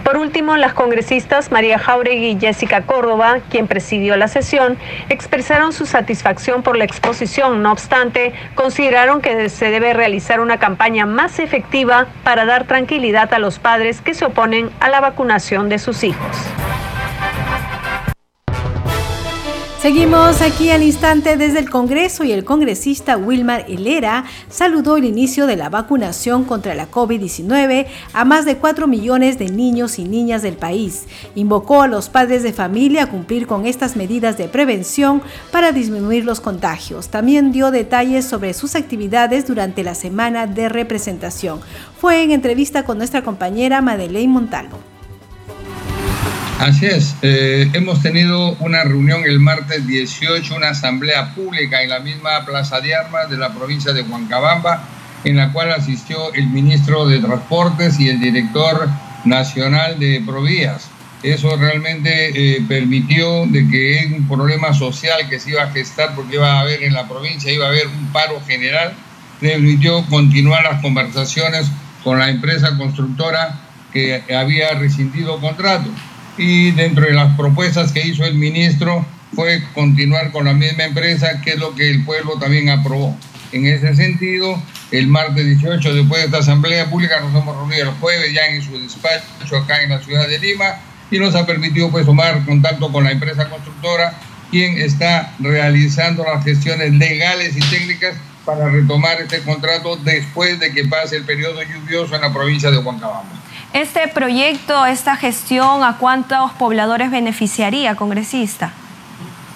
Por 0.04 0.16
último, 0.16 0.56
las 0.56 0.74
congresistas 0.74 1.52
María 1.52 1.78
Jauregui 1.78 2.30
y 2.30 2.40
Jessica 2.40 2.82
Córdoba, 2.82 3.38
quien 3.50 3.68
presidió 3.68 4.16
la 4.16 4.26
sesión, 4.26 4.76
expresaron 5.08 5.72
su 5.72 5.86
satisfacción 5.86 6.62
por 6.62 6.76
la 6.76 6.84
exposición. 6.84 7.62
No 7.62 7.70
obstante, 7.70 8.32
consideraron 8.54 9.20
que 9.20 9.48
se 9.48 9.70
debe 9.70 9.94
realizar 9.94 10.40
una 10.40 10.58
campaña 10.58 11.06
más 11.06 11.38
efectiva 11.38 12.08
para 12.24 12.44
dar 12.44 12.66
tranquilidad 12.66 13.32
a 13.32 13.38
los 13.38 13.58
padres 13.58 14.00
que 14.00 14.14
se 14.14 14.24
oponen 14.24 14.70
a 14.80 14.88
la 14.88 15.00
vacunación 15.00 15.68
de 15.68 15.78
sus 15.78 16.02
hijos. 16.02 16.36
Seguimos 19.82 20.42
aquí 20.42 20.70
al 20.70 20.84
instante 20.84 21.36
desde 21.36 21.58
el 21.58 21.68
Congreso 21.68 22.22
y 22.22 22.30
el 22.30 22.44
congresista 22.44 23.16
Wilmar 23.16 23.64
Helera 23.66 24.26
saludó 24.48 24.96
el 24.96 25.04
inicio 25.04 25.48
de 25.48 25.56
la 25.56 25.70
vacunación 25.70 26.44
contra 26.44 26.76
la 26.76 26.88
COVID-19 26.88 27.88
a 28.12 28.24
más 28.24 28.44
de 28.44 28.58
4 28.58 28.86
millones 28.86 29.40
de 29.40 29.48
niños 29.48 29.98
y 29.98 30.04
niñas 30.04 30.42
del 30.42 30.54
país. 30.54 31.08
Invocó 31.34 31.82
a 31.82 31.88
los 31.88 32.08
padres 32.10 32.44
de 32.44 32.52
familia 32.52 33.02
a 33.02 33.08
cumplir 33.08 33.48
con 33.48 33.66
estas 33.66 33.96
medidas 33.96 34.38
de 34.38 34.46
prevención 34.46 35.20
para 35.50 35.72
disminuir 35.72 36.24
los 36.24 36.38
contagios. 36.40 37.08
También 37.08 37.50
dio 37.50 37.72
detalles 37.72 38.24
sobre 38.24 38.54
sus 38.54 38.76
actividades 38.76 39.48
durante 39.48 39.82
la 39.82 39.96
semana 39.96 40.46
de 40.46 40.68
representación. 40.68 41.58
Fue 42.00 42.22
en 42.22 42.30
entrevista 42.30 42.84
con 42.84 42.98
nuestra 42.98 43.24
compañera 43.24 43.80
Madeleine 43.80 44.32
Montalvo. 44.32 44.78
Así 46.62 46.86
es, 46.86 47.16
eh, 47.22 47.68
hemos 47.72 48.02
tenido 48.02 48.52
una 48.60 48.84
reunión 48.84 49.24
el 49.24 49.40
martes 49.40 49.84
18, 49.84 50.54
una 50.54 50.68
asamblea 50.68 51.34
pública 51.34 51.82
en 51.82 51.88
la 51.88 51.98
misma 51.98 52.46
Plaza 52.46 52.80
de 52.80 52.94
Armas 52.94 53.28
de 53.28 53.36
la 53.36 53.52
provincia 53.52 53.92
de 53.92 54.02
Huancabamba, 54.02 54.80
en 55.24 55.38
la 55.38 55.52
cual 55.52 55.72
asistió 55.72 56.32
el 56.34 56.46
ministro 56.46 57.04
de 57.04 57.18
Transportes 57.18 57.98
y 57.98 58.10
el 58.10 58.20
director 58.20 58.88
nacional 59.24 59.98
de 59.98 60.22
Provías. 60.24 60.88
Eso 61.24 61.56
realmente 61.56 62.28
eh, 62.28 62.64
permitió 62.68 63.44
de 63.46 63.68
que 63.68 64.14
un 64.16 64.28
problema 64.28 64.72
social 64.72 65.28
que 65.28 65.40
se 65.40 65.50
iba 65.50 65.64
a 65.64 65.70
gestar 65.72 66.14
porque 66.14 66.36
iba 66.36 66.52
a 66.52 66.60
haber 66.60 66.84
en 66.84 66.92
la 66.92 67.08
provincia, 67.08 67.50
iba 67.50 67.64
a 67.66 67.70
haber 67.70 67.88
un 67.88 68.12
paro 68.12 68.40
general, 68.46 68.92
permitió 69.40 70.06
continuar 70.06 70.62
las 70.62 70.80
conversaciones 70.80 71.66
con 72.04 72.20
la 72.20 72.30
empresa 72.30 72.78
constructora 72.78 73.58
que 73.92 74.22
había 74.32 74.74
rescindido 74.74 75.40
contrato 75.40 75.90
y 76.36 76.70
dentro 76.72 77.04
de 77.04 77.12
las 77.12 77.36
propuestas 77.36 77.92
que 77.92 78.06
hizo 78.06 78.24
el 78.24 78.34
ministro 78.34 79.04
fue 79.34 79.62
continuar 79.74 80.30
con 80.30 80.44
la 80.44 80.52
misma 80.52 80.84
empresa, 80.84 81.40
que 81.42 81.52
es 81.52 81.58
lo 81.58 81.74
que 81.74 81.90
el 81.90 82.04
pueblo 82.04 82.38
también 82.38 82.68
aprobó. 82.68 83.16
En 83.52 83.66
ese 83.66 83.94
sentido, 83.94 84.60
el 84.90 85.06
martes 85.06 85.44
18, 85.44 85.94
después 85.94 86.20
de 86.20 86.26
esta 86.26 86.38
asamblea 86.38 86.88
pública, 86.90 87.20
nos 87.20 87.30
hemos 87.30 87.56
reunido 87.56 87.90
el 87.90 87.96
jueves 87.96 88.32
ya 88.32 88.46
en 88.46 88.62
su 88.62 88.78
despacho 88.78 89.56
acá 89.56 89.82
en 89.82 89.90
la 89.90 90.00
ciudad 90.00 90.28
de 90.28 90.38
Lima 90.38 90.80
y 91.10 91.18
nos 91.18 91.34
ha 91.34 91.46
permitido 91.46 91.90
pues 91.90 92.06
tomar 92.06 92.44
contacto 92.44 92.90
con 92.90 93.04
la 93.04 93.12
empresa 93.12 93.48
constructora, 93.48 94.14
quien 94.50 94.78
está 94.78 95.34
realizando 95.38 96.24
las 96.24 96.44
gestiones 96.44 96.92
legales 96.92 97.56
y 97.56 97.60
técnicas 97.60 98.16
para 98.44 98.68
retomar 98.68 99.20
este 99.20 99.40
contrato 99.42 99.96
después 99.96 100.58
de 100.58 100.72
que 100.72 100.84
pase 100.84 101.16
el 101.16 101.24
periodo 101.24 101.62
lluvioso 101.62 102.14
en 102.14 102.22
la 102.22 102.32
provincia 102.32 102.70
de 102.70 102.78
Huancabamba. 102.78 103.41
Este 103.72 104.06
proyecto, 104.08 104.84
esta 104.84 105.16
gestión, 105.16 105.82
¿a 105.82 105.96
cuántos 105.96 106.52
pobladores 106.52 107.10
beneficiaría, 107.10 107.94
congresista? 107.94 108.70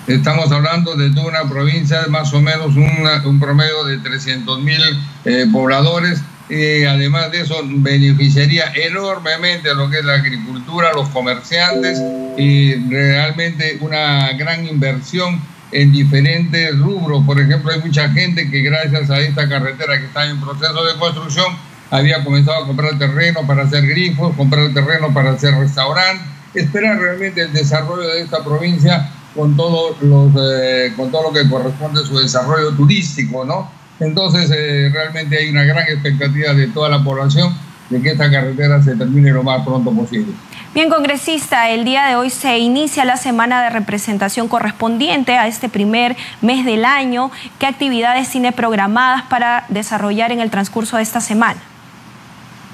Estamos 0.06 0.50
hablando 0.52 0.94
de 0.94 1.08
una 1.20 1.46
provincia, 1.46 2.06
más 2.08 2.32
o 2.32 2.40
menos 2.40 2.74
un 2.76 3.38
promedio 3.38 3.84
de 3.84 3.98
300 3.98 4.62
mil 4.62 4.80
eh, 5.26 5.46
pobladores. 5.52 6.22
Y 6.48 6.84
además 6.84 7.30
de 7.30 7.40
eso, 7.40 7.60
beneficiaría 7.64 8.72
enormemente 8.74 9.68
a 9.68 9.74
lo 9.74 9.90
que 9.90 9.98
es 9.98 10.04
la 10.04 10.14
agricultura, 10.14 10.92
los 10.94 11.08
comerciantes 11.10 12.00
y 12.38 12.74
realmente 12.88 13.76
una 13.80 14.32
gran 14.32 14.66
inversión 14.66 15.42
en 15.72 15.92
diferentes 15.92 16.78
rubros. 16.78 17.22
Por 17.26 17.38
ejemplo, 17.38 17.70
hay 17.70 17.80
mucha 17.80 18.08
gente 18.10 18.48
que 18.48 18.62
gracias 18.62 19.10
a 19.10 19.20
esta 19.20 19.46
carretera 19.46 19.98
que 19.98 20.06
está 20.06 20.24
en 20.24 20.40
proceso 20.40 20.84
de 20.84 20.94
construcción, 20.98 21.56
había 21.90 22.24
comenzado 22.24 22.64
a 22.64 22.66
comprar 22.66 22.98
terreno 22.98 23.46
para 23.46 23.64
hacer 23.64 23.86
grifos, 23.86 24.34
comprar 24.36 24.72
terreno 24.72 25.12
para 25.12 25.32
hacer 25.32 25.54
restaurantes, 25.54 26.26
esperar 26.54 26.98
realmente 26.98 27.42
el 27.42 27.52
desarrollo 27.52 28.08
de 28.08 28.22
esta 28.22 28.42
provincia 28.42 29.10
con 29.34 29.56
todo, 29.56 29.96
los, 30.00 30.32
eh, 30.40 30.92
con 30.96 31.10
todo 31.10 31.24
lo 31.24 31.32
que 31.32 31.48
corresponde 31.48 32.00
a 32.00 32.04
su 32.04 32.18
desarrollo 32.18 32.72
turístico, 32.74 33.44
¿no? 33.44 33.70
Entonces, 34.00 34.50
eh, 34.50 34.90
realmente 34.92 35.38
hay 35.38 35.50
una 35.50 35.64
gran 35.64 35.84
expectativa 35.88 36.54
de 36.54 36.68
toda 36.68 36.88
la 36.88 37.02
población 37.02 37.54
de 37.90 38.02
que 38.02 38.10
esta 38.10 38.30
carretera 38.30 38.82
se 38.82 38.96
termine 38.96 39.30
lo 39.30 39.42
más 39.42 39.64
pronto 39.64 39.92
posible. 39.92 40.32
Bien, 40.74 40.90
congresista, 40.90 41.70
el 41.70 41.84
día 41.84 42.06
de 42.06 42.16
hoy 42.16 42.28
se 42.28 42.58
inicia 42.58 43.04
la 43.04 43.16
semana 43.16 43.62
de 43.62 43.70
representación 43.70 44.48
correspondiente 44.48 45.38
a 45.38 45.46
este 45.46 45.68
primer 45.68 46.16
mes 46.42 46.64
del 46.64 46.84
año. 46.84 47.30
¿Qué 47.58 47.66
actividades 47.66 48.28
tiene 48.28 48.52
programadas 48.52 49.22
para 49.22 49.64
desarrollar 49.68 50.32
en 50.32 50.40
el 50.40 50.50
transcurso 50.50 50.96
de 50.96 51.02
esta 51.02 51.20
semana? 51.20 51.60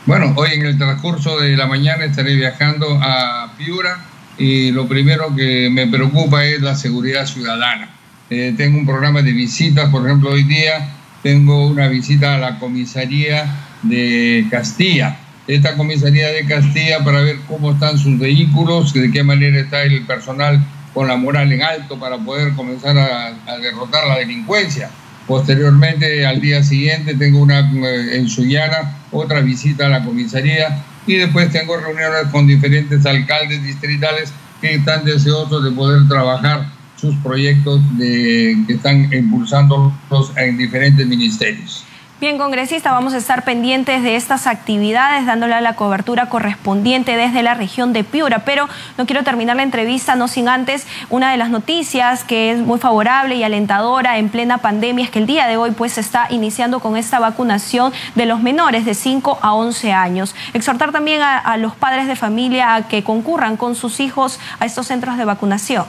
Bueno, 0.04 0.32
hoy 0.37 0.49
en 0.54 0.66
el 0.66 0.78
transcurso 0.78 1.38
de 1.38 1.56
la 1.56 1.68
mañana 1.68 2.04
estaré 2.04 2.35
viajando 2.35 2.99
a 3.00 3.54
Piura 3.56 3.99
y 4.37 4.73
lo 4.73 4.88
primero 4.88 5.32
que 5.37 5.71
me 5.71 5.87
preocupa 5.87 6.44
es 6.44 6.61
la 6.61 6.75
seguridad 6.75 7.25
ciudadana. 7.25 7.88
Eh, 8.28 8.52
tengo 8.56 8.78
un 8.78 8.85
programa 8.85 9.23
de 9.23 9.30
visitas, 9.30 9.90
por 9.90 10.04
ejemplo, 10.04 10.30
hoy 10.30 10.42
día 10.42 10.88
tengo 11.23 11.68
una 11.68 11.87
visita 11.87 12.35
a 12.35 12.38
la 12.38 12.59
comisaría 12.59 13.44
de 13.82 14.44
Castilla. 14.50 15.18
Esta 15.47 15.76
comisaría 15.76 16.30
de 16.30 16.47
Castilla 16.47 17.04
para 17.04 17.21
ver 17.21 17.37
cómo 17.47 17.71
están 17.71 17.97
sus 17.97 18.18
vehículos, 18.18 18.92
de 18.92 19.09
qué 19.12 19.23
manera 19.23 19.61
está 19.61 19.85
el 19.85 20.04
personal 20.04 20.64
con 20.92 21.06
la 21.06 21.14
moral 21.14 21.52
en 21.52 21.62
alto 21.62 21.97
para 22.00 22.18
poder 22.18 22.54
comenzar 22.54 22.99
a, 22.99 23.37
a 23.47 23.59
derrotar 23.59 24.09
la 24.09 24.18
delincuencia. 24.18 24.90
Posteriormente, 25.26 26.26
al 26.26 26.40
día 26.40 26.62
siguiente, 26.62 27.14
tengo 27.14 27.40
una 27.40 27.60
eh, 27.60 28.16
en 28.16 28.28
Sullana, 28.28 28.98
otra 29.10 29.40
visita 29.40 29.86
a 29.86 29.88
la 29.88 30.04
comisaría 30.04 30.84
y 31.06 31.14
después 31.14 31.50
tengo 31.50 31.76
reuniones 31.76 32.30
con 32.30 32.46
diferentes 32.46 33.04
alcaldes 33.06 33.62
distritales 33.62 34.32
que 34.60 34.74
están 34.74 35.04
deseosos 35.04 35.64
de 35.64 35.70
poder 35.72 36.08
trabajar 36.08 36.66
sus 36.96 37.14
proyectos 37.16 37.80
de, 37.98 38.56
que 38.66 38.74
están 38.74 39.12
impulsando 39.12 39.92
en 40.36 40.56
diferentes 40.56 41.06
ministerios. 41.06 41.84
Bien, 42.22 42.38
congresista, 42.38 42.92
vamos 42.92 43.14
a 43.14 43.16
estar 43.16 43.42
pendientes 43.42 44.04
de 44.04 44.14
estas 44.14 44.46
actividades, 44.46 45.26
dándole 45.26 45.60
la 45.60 45.74
cobertura 45.74 46.26
correspondiente 46.28 47.16
desde 47.16 47.42
la 47.42 47.54
región 47.54 47.92
de 47.92 48.04
Piura, 48.04 48.44
pero 48.44 48.68
no 48.96 49.06
quiero 49.06 49.24
terminar 49.24 49.56
la 49.56 49.64
entrevista 49.64 50.14
no 50.14 50.28
sin 50.28 50.48
antes 50.48 50.86
una 51.10 51.32
de 51.32 51.36
las 51.36 51.50
noticias 51.50 52.22
que 52.22 52.52
es 52.52 52.60
muy 52.60 52.78
favorable 52.78 53.34
y 53.34 53.42
alentadora 53.42 54.18
en 54.18 54.28
plena 54.28 54.58
pandemia 54.58 55.04
es 55.04 55.10
que 55.10 55.18
el 55.18 55.26
día 55.26 55.48
de 55.48 55.56
hoy 55.56 55.72
pues 55.72 55.94
se 55.94 56.00
está 56.00 56.28
iniciando 56.30 56.78
con 56.78 56.96
esta 56.96 57.18
vacunación 57.18 57.92
de 58.14 58.26
los 58.26 58.40
menores 58.40 58.84
de 58.84 58.94
5 58.94 59.40
a 59.42 59.54
11 59.54 59.92
años. 59.92 60.36
Exhortar 60.54 60.92
también 60.92 61.22
a, 61.22 61.38
a 61.38 61.56
los 61.56 61.74
padres 61.74 62.06
de 62.06 62.14
familia 62.14 62.76
a 62.76 62.86
que 62.86 63.02
concurran 63.02 63.56
con 63.56 63.74
sus 63.74 63.98
hijos 63.98 64.38
a 64.60 64.66
estos 64.66 64.86
centros 64.86 65.18
de 65.18 65.24
vacunación. 65.24 65.86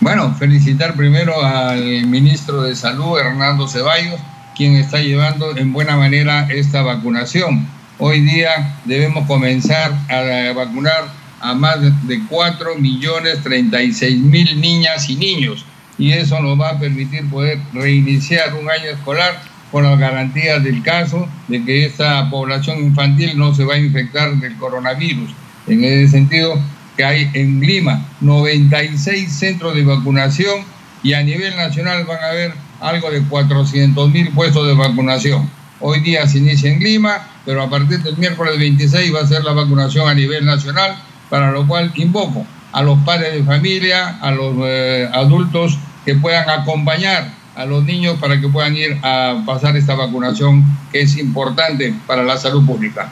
Bueno, 0.00 0.34
felicitar 0.34 0.92
primero 0.96 1.42
al 1.42 2.06
ministro 2.06 2.60
de 2.60 2.76
Salud, 2.76 3.18
Hernando 3.18 3.66
Ceballos, 3.68 4.20
quien 4.58 4.74
está 4.74 4.98
llevando 4.98 5.56
en 5.56 5.72
buena 5.72 5.96
manera 5.96 6.48
esta 6.50 6.82
vacunación. 6.82 7.64
Hoy 8.00 8.22
día 8.22 8.76
debemos 8.84 9.24
comenzar 9.28 9.92
a 10.10 10.52
vacunar 10.52 11.06
a 11.40 11.54
más 11.54 11.78
de 12.08 12.20
4 12.28 12.74
millones 12.74 13.38
36 13.44 14.18
mil 14.18 14.60
niñas 14.60 15.08
y 15.08 15.14
niños 15.14 15.64
y 15.96 16.10
eso 16.10 16.40
nos 16.40 16.60
va 16.60 16.70
a 16.70 16.78
permitir 16.80 17.30
poder 17.30 17.60
reiniciar 17.72 18.54
un 18.54 18.68
año 18.68 18.90
escolar 18.92 19.40
con 19.70 19.84
las 19.84 19.96
garantías 19.96 20.64
del 20.64 20.82
caso 20.82 21.28
de 21.46 21.64
que 21.64 21.86
esta 21.86 22.28
población 22.28 22.78
infantil 22.80 23.38
no 23.38 23.54
se 23.54 23.64
va 23.64 23.74
a 23.74 23.78
infectar 23.78 24.34
del 24.38 24.56
coronavirus. 24.56 25.30
En 25.68 25.84
ese 25.84 26.08
sentido, 26.08 26.60
que 26.96 27.04
hay 27.04 27.30
en 27.34 27.60
Lima 27.60 28.04
96 28.22 29.30
centros 29.30 29.76
de 29.76 29.84
vacunación 29.84 30.64
y 31.04 31.12
a 31.12 31.22
nivel 31.22 31.54
nacional 31.54 32.04
van 32.06 32.18
a 32.24 32.30
haber 32.30 32.67
algo 32.80 33.10
de 33.10 33.22
400 33.22 34.10
mil 34.10 34.30
puestos 34.30 34.66
de 34.66 34.74
vacunación. 34.74 35.50
Hoy 35.80 36.00
día 36.00 36.26
se 36.26 36.38
inicia 36.38 36.72
en 36.72 36.80
Lima, 36.80 37.28
pero 37.44 37.62
a 37.62 37.70
partir 37.70 38.02
del 38.02 38.16
miércoles 38.16 38.58
26 38.58 39.14
va 39.14 39.20
a 39.20 39.26
ser 39.26 39.44
la 39.44 39.52
vacunación 39.52 40.08
a 40.08 40.14
nivel 40.14 40.44
nacional, 40.44 40.96
para 41.30 41.50
lo 41.50 41.66
cual 41.66 41.92
invoco 41.94 42.44
a 42.72 42.82
los 42.82 42.98
padres 43.00 43.34
de 43.34 43.44
familia, 43.44 44.18
a 44.20 44.30
los 44.30 44.54
eh, 44.62 45.08
adultos 45.12 45.78
que 46.04 46.14
puedan 46.16 46.48
acompañar 46.48 47.32
a 47.54 47.64
los 47.64 47.84
niños 47.84 48.16
para 48.20 48.40
que 48.40 48.48
puedan 48.48 48.76
ir 48.76 48.98
a 49.02 49.42
pasar 49.44 49.76
esta 49.76 49.94
vacunación 49.94 50.64
que 50.92 51.00
es 51.00 51.16
importante 51.16 51.92
para 52.06 52.22
la 52.22 52.36
salud 52.36 52.64
pública. 52.64 53.10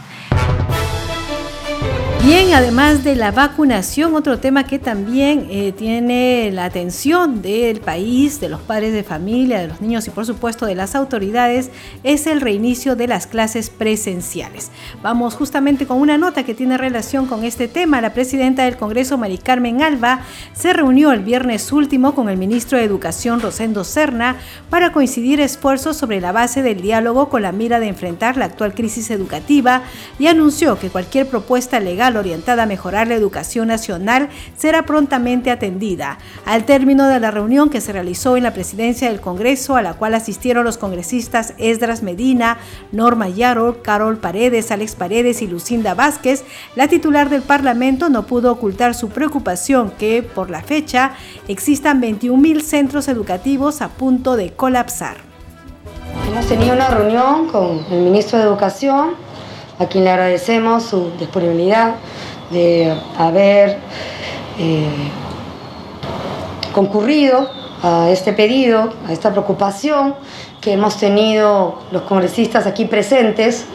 Bien, 2.26 2.54
además 2.54 3.04
de 3.04 3.14
la 3.14 3.30
vacunación, 3.30 4.16
otro 4.16 4.40
tema 4.40 4.64
que 4.64 4.80
también 4.80 5.46
eh, 5.48 5.70
tiene 5.70 6.50
la 6.52 6.64
atención 6.64 7.40
del 7.40 7.78
país, 7.78 8.40
de 8.40 8.48
los 8.48 8.60
padres 8.60 8.92
de 8.92 9.04
familia, 9.04 9.60
de 9.60 9.68
los 9.68 9.80
niños 9.80 10.08
y 10.08 10.10
por 10.10 10.26
supuesto 10.26 10.66
de 10.66 10.74
las 10.74 10.96
autoridades, 10.96 11.70
es 12.02 12.26
el 12.26 12.40
reinicio 12.40 12.96
de 12.96 13.06
las 13.06 13.28
clases 13.28 13.70
presenciales. 13.70 14.72
Vamos 15.04 15.36
justamente 15.36 15.86
con 15.86 16.00
una 16.00 16.18
nota 16.18 16.42
que 16.42 16.52
tiene 16.52 16.76
relación 16.76 17.26
con 17.26 17.44
este 17.44 17.68
tema. 17.68 18.00
La 18.00 18.12
presidenta 18.12 18.64
del 18.64 18.76
Congreso, 18.76 19.16
Mari 19.16 19.38
Carmen 19.38 19.80
Alba, 19.80 20.22
se 20.52 20.72
reunió 20.72 21.12
el 21.12 21.20
viernes 21.20 21.70
último 21.70 22.16
con 22.16 22.28
el 22.28 22.38
ministro 22.38 22.76
de 22.76 22.82
Educación, 22.82 23.40
Rosendo 23.40 23.84
Serna, 23.84 24.34
para 24.68 24.90
coincidir 24.90 25.40
esfuerzos 25.40 25.96
sobre 25.96 26.20
la 26.20 26.32
base 26.32 26.64
del 26.64 26.80
diálogo 26.80 27.28
con 27.28 27.42
la 27.42 27.52
mira 27.52 27.78
de 27.78 27.86
enfrentar 27.86 28.36
la 28.36 28.46
actual 28.46 28.74
crisis 28.74 29.12
educativa 29.12 29.82
y 30.18 30.26
anunció 30.26 30.76
que 30.80 30.90
cualquier 30.90 31.28
propuesta 31.28 31.78
legal 31.78 32.15
orientada 32.16 32.64
a 32.64 32.66
mejorar 32.66 33.08
la 33.08 33.14
educación 33.14 33.68
nacional 33.68 34.28
será 34.56 34.84
prontamente 34.84 35.50
atendida. 35.50 36.18
Al 36.44 36.64
término 36.64 37.06
de 37.06 37.20
la 37.20 37.30
reunión 37.30 37.70
que 37.70 37.80
se 37.80 37.92
realizó 37.92 38.36
en 38.36 38.42
la 38.42 38.52
presidencia 38.52 39.08
del 39.08 39.20
Congreso, 39.20 39.76
a 39.76 39.82
la 39.82 39.94
cual 39.94 40.14
asistieron 40.14 40.64
los 40.64 40.78
congresistas 40.78 41.54
Esdras 41.58 42.02
Medina, 42.02 42.58
Norma 42.92 43.28
Yarol, 43.28 43.82
Carol 43.82 44.18
Paredes, 44.18 44.70
Alex 44.70 44.94
Paredes 44.94 45.42
y 45.42 45.46
Lucinda 45.46 45.94
Vázquez, 45.94 46.44
la 46.74 46.88
titular 46.88 47.30
del 47.30 47.42
Parlamento 47.42 48.08
no 48.08 48.26
pudo 48.26 48.52
ocultar 48.52 48.94
su 48.94 49.08
preocupación 49.08 49.90
que, 49.98 50.22
por 50.22 50.50
la 50.50 50.62
fecha, 50.62 51.12
existan 51.48 52.00
21 52.00 52.40
mil 52.40 52.62
centros 52.62 53.08
educativos 53.08 53.82
a 53.82 53.88
punto 53.88 54.36
de 54.36 54.52
colapsar. 54.52 55.16
Hemos 56.28 56.46
tenido 56.46 56.74
una 56.74 56.88
reunión 56.88 57.48
con 57.48 57.84
el 57.90 58.02
ministro 58.02 58.38
de 58.38 58.44
Educación 58.44 59.25
a 59.78 59.86
quien 59.86 60.04
le 60.04 60.10
agradecemos 60.10 60.84
su 60.84 61.10
disponibilidad 61.18 61.94
de 62.50 62.94
haber 63.18 63.78
eh, 64.58 64.88
concurrido 66.72 67.50
a 67.82 68.08
este 68.10 68.32
pedido, 68.32 68.92
a 69.06 69.12
esta 69.12 69.30
preocupación 69.30 70.14
que 70.60 70.72
hemos 70.72 70.96
tenido 70.96 71.80
los 71.92 72.02
congresistas 72.02 72.66
aquí 72.66 72.86
presentes, 72.86 73.66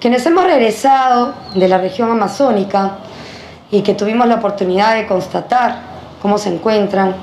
quienes 0.00 0.24
hemos 0.26 0.44
regresado 0.44 1.34
de 1.54 1.68
la 1.68 1.78
región 1.78 2.10
amazónica 2.10 2.98
y 3.70 3.82
que 3.82 3.94
tuvimos 3.94 4.28
la 4.28 4.36
oportunidad 4.36 4.94
de 4.94 5.06
constatar 5.06 5.80
cómo 6.22 6.38
se 6.38 6.50
encuentran 6.54 7.14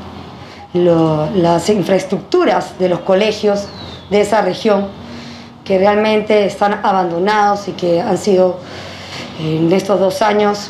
las 0.73 1.69
infraestructuras 1.69 2.77
de 2.79 2.89
los 2.89 2.99
colegios 2.99 3.67
de 4.09 4.21
esa 4.21 4.41
región 4.41 4.87
que 5.71 5.77
realmente 5.77 6.43
están 6.43 6.81
abandonados 6.83 7.69
y 7.69 7.71
que 7.71 8.01
han 8.01 8.17
sido 8.17 8.57
en 9.39 9.71
estos 9.71 10.01
dos 10.01 10.21
años 10.21 10.69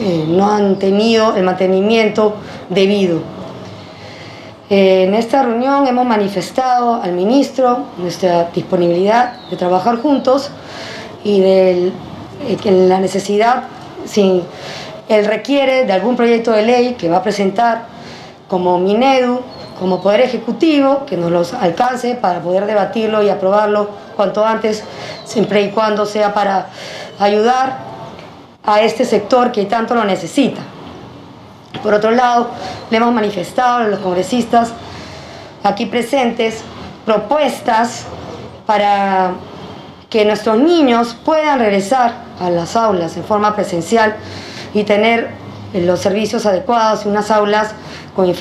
eh, 0.00 0.24
no 0.26 0.50
han 0.50 0.80
tenido 0.80 1.36
el 1.36 1.44
mantenimiento 1.44 2.34
debido. 2.68 3.20
Eh, 4.68 5.04
en 5.04 5.14
esta 5.14 5.44
reunión 5.44 5.86
hemos 5.86 6.04
manifestado 6.04 7.00
al 7.00 7.12
ministro 7.12 7.84
nuestra 7.98 8.50
disponibilidad 8.52 9.48
de 9.48 9.56
trabajar 9.56 9.98
juntos 10.02 10.50
y 11.22 11.38
de 11.38 11.92
eh, 12.48 12.70
la 12.88 12.98
necesidad, 12.98 13.66
si 14.06 14.42
él 15.08 15.24
requiere 15.24 15.84
de 15.84 15.92
algún 15.92 16.16
proyecto 16.16 16.50
de 16.50 16.66
ley 16.66 16.96
que 16.98 17.08
va 17.08 17.18
a 17.18 17.22
presentar 17.22 17.84
como 18.48 18.80
Minedu, 18.80 19.38
como 19.82 20.00
Poder 20.00 20.20
Ejecutivo, 20.20 21.04
que 21.06 21.16
nos 21.16 21.32
los 21.32 21.52
alcance 21.54 22.14
para 22.14 22.40
poder 22.40 22.66
debatirlo 22.66 23.20
y 23.20 23.28
aprobarlo 23.28 23.90
cuanto 24.14 24.46
antes, 24.46 24.84
siempre 25.24 25.62
y 25.62 25.70
cuando 25.70 26.06
sea 26.06 26.32
para 26.32 26.68
ayudar 27.18 27.78
a 28.64 28.80
este 28.80 29.04
sector 29.04 29.50
que 29.50 29.64
tanto 29.64 29.96
lo 29.96 30.04
necesita. 30.04 30.60
Por 31.82 31.94
otro 31.94 32.12
lado, 32.12 32.50
le 32.90 32.96
hemos 32.96 33.12
manifestado 33.12 33.78
a 33.78 33.88
los 33.88 33.98
congresistas 33.98 34.72
aquí 35.64 35.86
presentes 35.86 36.62
propuestas 37.04 38.04
para 38.64 39.32
que 40.08 40.24
nuestros 40.24 40.58
niños 40.58 41.16
puedan 41.24 41.58
regresar 41.58 42.14
a 42.40 42.50
las 42.50 42.76
aulas 42.76 43.16
en 43.16 43.24
forma 43.24 43.56
presencial 43.56 44.14
y 44.74 44.84
tener 44.84 45.30
los 45.74 45.98
servicios 45.98 46.46
adecuados 46.46 47.04
y 47.04 47.08
unas 47.08 47.32
aulas 47.32 47.74
con 48.14 48.32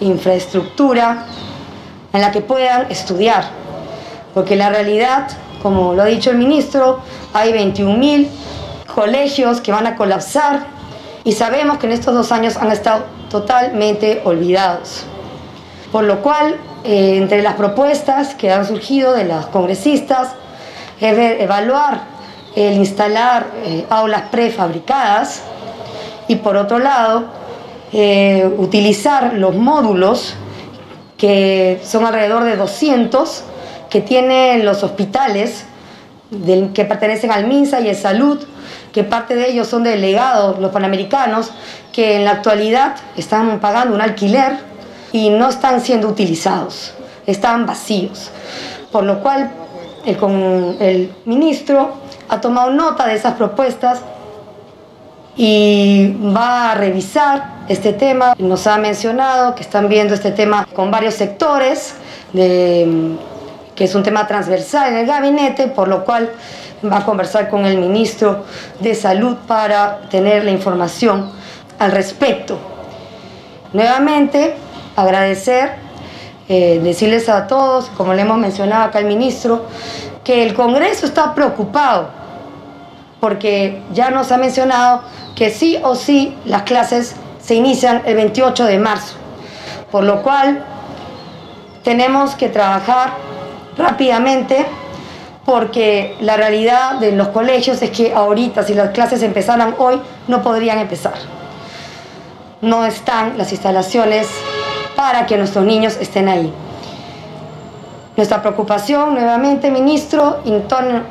infraestructura 0.00 1.26
en 2.12 2.20
la 2.20 2.30
que 2.30 2.40
puedan 2.40 2.90
estudiar. 2.90 3.44
Porque 4.34 4.56
la 4.56 4.70
realidad, 4.70 5.28
como 5.62 5.94
lo 5.94 6.02
ha 6.02 6.06
dicho 6.06 6.30
el 6.30 6.38
ministro, 6.38 7.00
hay 7.32 7.52
21 7.52 7.98
mil 7.98 8.30
colegios 8.94 9.60
que 9.60 9.72
van 9.72 9.86
a 9.86 9.96
colapsar 9.96 10.66
y 11.24 11.32
sabemos 11.32 11.78
que 11.78 11.86
en 11.86 11.92
estos 11.92 12.14
dos 12.14 12.32
años 12.32 12.56
han 12.56 12.72
estado 12.72 13.04
totalmente 13.30 14.22
olvidados. 14.24 15.04
Por 15.92 16.04
lo 16.04 16.22
cual, 16.22 16.56
eh, 16.84 17.16
entre 17.16 17.42
las 17.42 17.54
propuestas 17.54 18.34
que 18.34 18.52
han 18.52 18.66
surgido 18.66 19.12
de 19.12 19.24
los 19.24 19.46
congresistas, 19.46 20.30
es 21.00 21.40
evaluar 21.40 22.00
el 22.56 22.74
instalar 22.74 23.46
eh, 23.64 23.86
aulas 23.88 24.22
prefabricadas 24.30 25.42
y 26.26 26.36
por 26.36 26.56
otro 26.56 26.78
lado, 26.78 27.24
eh, 27.92 28.50
utilizar 28.58 29.34
los 29.34 29.54
módulos 29.54 30.34
que 31.16 31.80
son 31.84 32.04
alrededor 32.04 32.44
de 32.44 32.56
200 32.56 33.44
que 33.90 34.00
tienen 34.00 34.64
los 34.64 34.82
hospitales 34.82 35.64
que 36.74 36.84
pertenecen 36.84 37.32
al 37.32 37.46
MINSA 37.46 37.80
y 37.80 37.88
el 37.88 37.96
Salud, 37.96 38.38
que 38.92 39.02
parte 39.02 39.34
de 39.34 39.48
ellos 39.48 39.66
son 39.66 39.82
delegados, 39.82 40.58
los 40.58 40.70
panamericanos, 40.70 41.52
que 41.92 42.16
en 42.16 42.24
la 42.24 42.32
actualidad 42.32 42.96
están 43.16 43.60
pagando 43.60 43.94
un 43.94 44.02
alquiler 44.02 44.58
y 45.12 45.30
no 45.30 45.48
están 45.48 45.80
siendo 45.80 46.08
utilizados, 46.08 46.92
están 47.26 47.64
vacíos. 47.64 48.30
Por 48.92 49.04
lo 49.04 49.20
cual 49.22 49.50
el, 50.04 50.76
el 50.80 51.12
ministro 51.24 51.94
ha 52.28 52.40
tomado 52.40 52.70
nota 52.70 53.06
de 53.06 53.14
esas 53.14 53.34
propuestas 53.34 54.02
y 55.38 56.16
va 56.36 56.72
a 56.72 56.74
revisar 56.74 57.58
este 57.68 57.92
tema. 57.92 58.34
Nos 58.38 58.66
ha 58.66 58.76
mencionado 58.76 59.54
que 59.54 59.62
están 59.62 59.88
viendo 59.88 60.12
este 60.12 60.32
tema 60.32 60.66
con 60.74 60.90
varios 60.90 61.14
sectores, 61.14 61.94
que 62.32 63.84
es 63.84 63.94
un 63.94 64.02
tema 64.02 64.26
transversal 64.26 64.92
en 64.92 64.98
el 64.98 65.06
gabinete, 65.06 65.68
por 65.68 65.86
lo 65.86 66.04
cual 66.04 66.30
va 66.84 66.98
a 66.98 67.04
conversar 67.04 67.48
con 67.48 67.64
el 67.64 67.78
ministro 67.78 68.44
de 68.80 68.96
Salud 68.96 69.36
para 69.46 70.00
tener 70.10 70.44
la 70.44 70.50
información 70.50 71.30
al 71.78 71.92
respecto. 71.92 72.58
Nuevamente, 73.72 74.56
agradecer, 74.96 75.76
eh, 76.48 76.80
decirles 76.82 77.28
a 77.28 77.46
todos, 77.46 77.90
como 77.96 78.12
le 78.12 78.22
hemos 78.22 78.38
mencionado 78.38 78.84
acá 78.84 78.98
al 78.98 79.04
ministro, 79.04 79.66
que 80.24 80.42
el 80.42 80.54
Congreso 80.54 81.06
está 81.06 81.32
preocupado 81.32 82.18
porque 83.20 83.82
ya 83.92 84.10
nos 84.10 84.30
ha 84.32 84.36
mencionado 84.36 85.02
que 85.38 85.50
sí 85.50 85.78
o 85.84 85.94
sí 85.94 86.36
las 86.46 86.62
clases 86.62 87.14
se 87.40 87.54
inician 87.54 88.02
el 88.06 88.16
28 88.16 88.64
de 88.64 88.78
marzo, 88.78 89.14
por 89.92 90.02
lo 90.02 90.20
cual 90.24 90.64
tenemos 91.84 92.34
que 92.34 92.48
trabajar 92.48 93.12
rápidamente 93.76 94.66
porque 95.44 96.16
la 96.20 96.36
realidad 96.36 96.96
de 96.96 97.12
los 97.12 97.28
colegios 97.28 97.80
es 97.82 97.90
que 97.90 98.12
ahorita 98.12 98.64
si 98.64 98.74
las 98.74 98.90
clases 98.90 99.22
empezaran 99.22 99.76
hoy 99.78 100.00
no 100.26 100.42
podrían 100.42 100.80
empezar. 100.80 101.14
No 102.60 102.84
están 102.84 103.38
las 103.38 103.52
instalaciones 103.52 104.26
para 104.96 105.24
que 105.24 105.38
nuestros 105.38 105.64
niños 105.64 105.96
estén 106.00 106.28
ahí. 106.28 106.52
Nuestra 108.16 108.42
preocupación, 108.42 109.14
nuevamente, 109.14 109.70
ministro, 109.70 110.40
y 110.44 110.50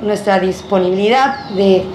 nuestra 0.01 0.39
disponibilidad 0.39 1.49
de 1.51 1.85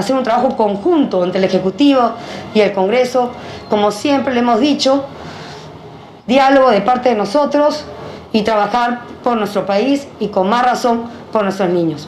hacer 0.00 0.16
un 0.16 0.22
trabajo 0.22 0.56
conjunto 0.56 1.24
entre 1.24 1.38
el 1.38 1.44
Ejecutivo 1.44 2.12
y 2.54 2.60
el 2.60 2.72
Congreso, 2.72 3.30
como 3.68 3.90
siempre 3.90 4.34
le 4.34 4.40
hemos 4.40 4.60
dicho, 4.60 5.04
diálogo 6.26 6.70
de 6.70 6.80
parte 6.80 7.10
de 7.10 7.14
nosotros 7.14 7.84
y 8.32 8.42
trabajar 8.42 9.02
por 9.22 9.36
nuestro 9.36 9.66
país 9.66 10.06
y 10.18 10.28
con 10.28 10.48
más 10.48 10.64
razón 10.64 11.04
por 11.32 11.44
nuestros 11.44 11.70
niños. 11.70 12.06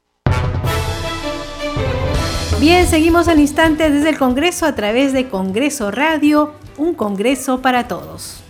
Bien, 2.61 2.87
seguimos 2.87 3.27
al 3.27 3.41
instante 3.41 3.91
desde 3.91 4.11
el 4.11 4.19
Congreso 4.19 4.67
a 4.67 4.75
través 4.75 5.13
de 5.13 5.29
Congreso 5.29 5.91
Radio, 5.91 6.53
un 6.79 6.95
Congreso 6.95 7.61
para 7.61 7.89
todos. 7.89 8.43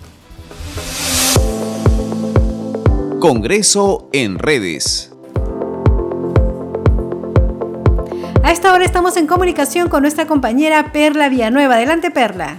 Congreso 3.20 4.08
en 4.12 4.38
redes. 4.38 5.11
A 8.52 8.54
esta 8.54 8.74
hora 8.74 8.84
estamos 8.84 9.16
en 9.16 9.26
comunicación 9.26 9.88
con 9.88 10.02
nuestra 10.02 10.26
compañera 10.26 10.92
Perla 10.92 11.30
Villanueva. 11.30 11.76
Adelante, 11.76 12.10
Perla. 12.10 12.58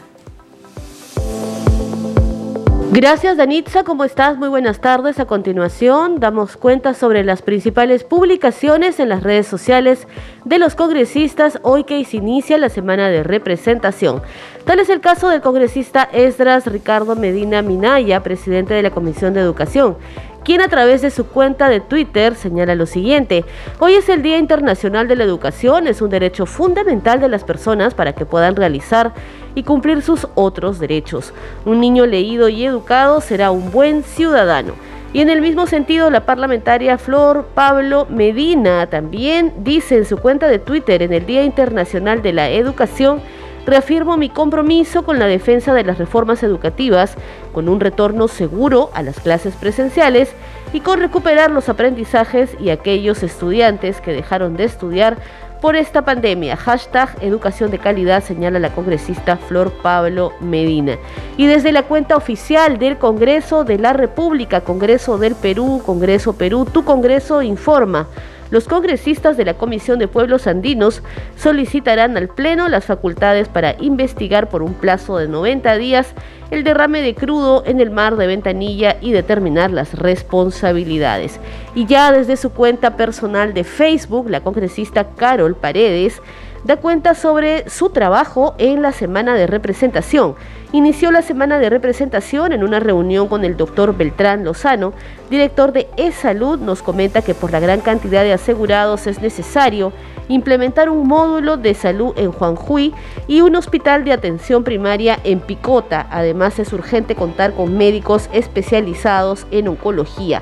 Gracias, 2.91 3.37
Danitza. 3.37 3.83
¿Cómo 3.83 4.03
estás? 4.03 4.35
Muy 4.37 4.47
buenas 4.47 4.81
tardes. 4.81 5.19
A 5.19 5.25
continuación, 5.25 6.19
damos 6.19 6.57
cuenta 6.57 6.95
sobre 6.95 7.23
las 7.23 7.43
principales 7.43 8.03
publicaciones 8.03 8.99
en 8.99 9.09
las 9.09 9.21
redes 9.21 9.45
sociales 9.45 10.07
de 10.45 10.57
los 10.57 10.73
congresistas 10.73 11.59
hoy 11.61 11.83
que 11.83 12.03
se 12.05 12.17
inicia 12.17 12.57
la 12.57 12.69
semana 12.69 13.09
de 13.09 13.21
representación. 13.21 14.23
Tal 14.65 14.79
es 14.79 14.87
el 14.87 15.01
caso 15.01 15.27
del 15.27 15.41
congresista 15.41 16.07
Esdras 16.13 16.65
Ricardo 16.67 17.17
Medina 17.17 17.61
Minaya, 17.61 18.23
presidente 18.23 18.73
de 18.73 18.81
la 18.81 18.91
Comisión 18.91 19.33
de 19.33 19.41
Educación, 19.41 19.97
quien 20.45 20.61
a 20.61 20.69
través 20.69 21.01
de 21.01 21.11
su 21.11 21.27
cuenta 21.27 21.67
de 21.67 21.81
Twitter 21.81 22.33
señala 22.35 22.73
lo 22.73 22.85
siguiente. 22.85 23.43
Hoy 23.79 23.95
es 23.95 24.07
el 24.07 24.21
Día 24.21 24.37
Internacional 24.37 25.09
de 25.09 25.17
la 25.17 25.25
Educación, 25.25 25.85
es 25.87 26.01
un 26.01 26.09
derecho 26.09 26.45
fundamental 26.45 27.19
de 27.19 27.27
las 27.27 27.43
personas 27.43 27.93
para 27.93 28.13
que 28.13 28.25
puedan 28.25 28.55
realizar 28.55 29.13
y 29.53 29.63
cumplir 29.63 30.01
sus 30.01 30.29
otros 30.33 30.79
derechos. 30.79 31.33
Un 31.65 31.81
niño 31.81 32.05
leído 32.05 32.47
y 32.47 32.63
educado 32.63 33.19
será 33.19 33.51
un 33.51 33.69
buen 33.69 34.01
ciudadano. 34.01 34.75
Y 35.11 35.19
en 35.19 35.29
el 35.29 35.41
mismo 35.41 35.67
sentido, 35.67 36.09
la 36.09 36.25
parlamentaria 36.25 36.97
Flor 36.97 37.47
Pablo 37.53 38.07
Medina 38.09 38.87
también 38.87 39.53
dice 39.57 39.97
en 39.97 40.05
su 40.05 40.17
cuenta 40.17 40.47
de 40.47 40.57
Twitter 40.57 41.01
en 41.01 41.11
el 41.11 41.25
Día 41.25 41.43
Internacional 41.43 42.21
de 42.21 42.31
la 42.31 42.49
Educación, 42.49 43.21
reafirmo 43.65 44.17
mi 44.17 44.29
compromiso 44.29 45.03
con 45.03 45.19
la 45.19 45.25
defensa 45.25 45.73
de 45.73 45.83
las 45.83 45.97
reformas 45.97 46.43
educativas, 46.43 47.15
con 47.53 47.69
un 47.69 47.79
retorno 47.79 48.27
seguro 48.27 48.89
a 48.93 49.01
las 49.03 49.19
clases 49.19 49.55
presenciales 49.55 50.31
y 50.73 50.81
con 50.81 50.99
recuperar 50.99 51.51
los 51.51 51.69
aprendizajes 51.69 52.55
y 52.59 52.69
aquellos 52.69 53.23
estudiantes 53.23 54.01
que 54.01 54.11
dejaron 54.11 54.57
de 54.57 54.65
estudiar 54.65 55.17
por 55.61 55.77
esta 55.77 56.03
pandemia. 56.03 56.57
Hashtag 56.57 57.15
educación 57.21 57.71
de 57.71 57.79
calidad, 57.79 58.21
señala 58.21 58.59
la 58.59 58.73
congresista 58.73 59.37
Flor 59.37 59.71
Pablo 59.81 60.33
Medina. 60.41 60.97
Y 61.37 61.45
desde 61.45 61.71
la 61.71 61.83
cuenta 61.83 62.17
oficial 62.17 62.79
del 62.79 62.97
Congreso 62.97 63.63
de 63.63 63.77
la 63.77 63.93
República, 63.93 64.59
Congreso 64.59 65.17
del 65.17 65.35
Perú, 65.35 65.81
Congreso 65.85 66.33
Perú, 66.33 66.65
tu 66.65 66.83
Congreso 66.83 67.41
informa 67.41 68.07
los 68.53 68.67
congresistas 68.67 69.35
de 69.35 69.45
la 69.45 69.55
Comisión 69.55 69.97
de 69.97 70.07
Pueblos 70.07 70.45
Andinos 70.45 71.01
solicitarán 71.35 72.15
al 72.17 72.27
Pleno 72.27 72.67
las 72.67 72.85
facultades 72.85 73.47
para 73.47 73.75
investigar 73.79 74.47
por 74.47 74.61
un 74.61 74.75
plazo 74.75 75.17
de 75.17 75.27
90 75.27 75.75
días 75.77 76.13
el 76.51 76.63
derrame 76.63 77.01
de 77.01 77.15
crudo 77.15 77.63
en 77.65 77.81
el 77.81 77.89
mar 77.89 78.15
de 78.15 78.27
Ventanilla 78.27 78.97
y 79.01 79.11
determinar 79.11 79.71
las 79.71 79.97
responsabilidades. 79.97 81.39
Y 81.73 81.87
ya 81.87 82.11
desde 82.11 82.37
su 82.37 82.51
cuenta 82.51 82.95
personal 82.95 83.55
de 83.55 83.63
Facebook, 83.63 84.29
la 84.29 84.41
congresista 84.41 85.07
Carol 85.15 85.55
Paredes 85.55 86.21
da 86.63 86.77
cuenta 86.77 87.15
sobre 87.15 87.67
su 87.71 87.89
trabajo 87.89 88.53
en 88.59 88.83
la 88.83 88.91
semana 88.91 89.33
de 89.33 89.47
representación. 89.47 90.35
Inició 90.73 91.11
la 91.11 91.21
semana 91.21 91.59
de 91.59 91.69
representación 91.69 92.51
en 92.51 92.63
una 92.63 92.79
reunión 92.79 93.27
con 93.27 93.45
el 93.45 93.55
doctor 93.57 93.95
Beltrán 93.95 94.43
Lozano, 94.43 94.91
director 95.29 95.71
de 95.71 95.87
E-Salud, 95.97 96.59
nos 96.59 96.81
comenta 96.81 97.21
que 97.21 97.35
por 97.35 97.51
la 97.51 97.59
gran 97.59 97.81
cantidad 97.81 98.23
de 98.23 98.33
asegurados 98.33 99.05
es 99.05 99.21
necesario 99.21 99.93
implementar 100.29 100.89
un 100.89 101.07
módulo 101.07 101.57
de 101.57 101.75
salud 101.75 102.13
en 102.17 102.31
Juanjuy 102.31 102.91
y 103.27 103.41
un 103.41 103.55
hospital 103.55 104.03
de 104.03 104.13
atención 104.13 104.63
primaria 104.63 105.19
en 105.23 105.41
Picota. 105.41 106.07
Además 106.09 106.57
es 106.57 106.73
urgente 106.73 107.13
contar 107.13 107.53
con 107.53 107.77
médicos 107.77 108.27
especializados 108.33 109.45
en 109.51 109.67
oncología 109.67 110.41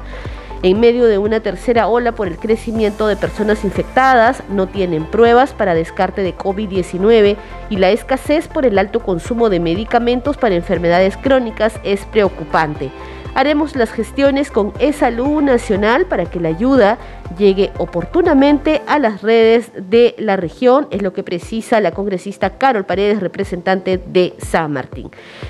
en 0.63 0.79
medio 0.79 1.05
de 1.05 1.17
una 1.17 1.39
tercera 1.39 1.87
ola 1.87 2.11
por 2.11 2.27
el 2.27 2.37
crecimiento 2.37 3.07
de 3.07 3.15
personas 3.15 3.63
infectadas, 3.63 4.43
no 4.49 4.67
tienen 4.67 5.05
pruebas 5.05 5.53
para 5.53 5.73
descarte 5.73 6.21
de 6.21 6.37
COVID-19 6.37 7.35
y 7.69 7.77
la 7.77 7.89
escasez 7.89 8.47
por 8.47 8.65
el 8.65 8.77
alto 8.77 8.99
consumo 8.99 9.49
de 9.49 9.59
medicamentos 9.59 10.37
para 10.37 10.55
enfermedades 10.55 11.17
crónicas 11.17 11.79
es 11.83 12.05
preocupante. 12.05 12.91
Haremos 13.33 13.75
las 13.75 13.91
gestiones 13.91 14.51
con 14.51 14.73
E-Salud 14.79 15.41
Nacional 15.41 16.05
para 16.05 16.25
que 16.25 16.39
la 16.39 16.49
ayuda 16.49 16.97
llegue 17.37 17.71
oportunamente 17.77 18.81
a 18.87 18.99
las 18.99 19.21
redes 19.21 19.71
de 19.75 20.15
la 20.17 20.35
región, 20.35 20.87
es 20.91 21.01
lo 21.01 21.13
que 21.13 21.23
precisa 21.23 21.79
la 21.79 21.91
congresista 21.91 22.57
Carol 22.57 22.85
Paredes, 22.85 23.21
representante 23.21 23.97
de 23.97 24.33
San 24.37 24.73
Martín. 24.73 25.09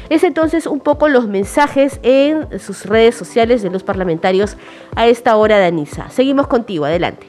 Es 0.10 0.24
entonces 0.24 0.68
un 0.68 0.80
poco 0.80 1.08
los 1.08 1.28
mensajes 1.28 2.00
en 2.04 2.60
sus 2.60 2.86
redes 2.86 3.16
sociales 3.16 3.62
de 3.62 3.72
los 3.72 3.84
parlamentarios 3.84 4.58
a 4.96 5.08
esta 5.08 5.36
hora, 5.36 5.60
Danisa. 5.60 6.10
Seguimos 6.10 6.48
contigo, 6.48 6.86
adelante. 6.86 7.28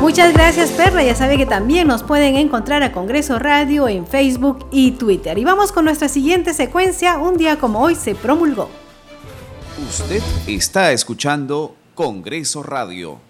Muchas 0.00 0.34
gracias, 0.34 0.70
Perra. 0.72 1.02
Ya 1.02 1.14
sabe 1.14 1.38
que 1.38 1.46
también 1.46 1.88
nos 1.88 2.02
pueden 2.02 2.36
encontrar 2.36 2.82
a 2.82 2.92
Congreso 2.92 3.38
Radio 3.38 3.88
en 3.88 4.06
Facebook 4.06 4.66
y 4.70 4.92
Twitter. 4.92 5.38
Y 5.38 5.44
vamos 5.44 5.72
con 5.72 5.86
nuestra 5.86 6.08
siguiente 6.08 6.52
secuencia. 6.52 7.16
Un 7.16 7.38
día 7.38 7.56
como 7.56 7.80
hoy 7.80 7.94
se 7.94 8.14
promulgó. 8.14 8.68
Usted 9.88 10.22
está 10.46 10.92
escuchando 10.92 11.76
Congreso 11.94 12.62
Radio. 12.62 13.20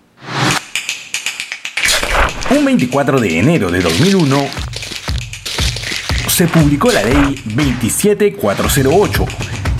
Un 2.50 2.64
24 2.64 3.20
de 3.20 3.38
enero 3.40 3.70
de 3.70 3.80
2001 3.80 4.46
se 6.28 6.46
publicó 6.46 6.92
la 6.92 7.02
ley 7.02 7.42
27408, 7.46 9.26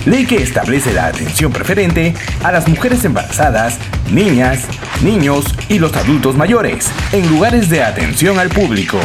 ley 0.05 0.25
que 0.25 0.37
establece 0.37 0.93
la 0.93 1.07
atención 1.07 1.51
preferente 1.53 2.13
a 2.43 2.51
las 2.51 2.67
mujeres 2.67 3.05
embarazadas, 3.05 3.77
niñas, 4.11 4.65
niños 5.01 5.45
y 5.69 5.79
los 5.79 5.95
adultos 5.95 6.35
mayores 6.35 6.91
en 7.13 7.29
lugares 7.29 7.69
de 7.69 7.83
atención 7.83 8.37
al 8.37 8.49
público. 8.49 8.99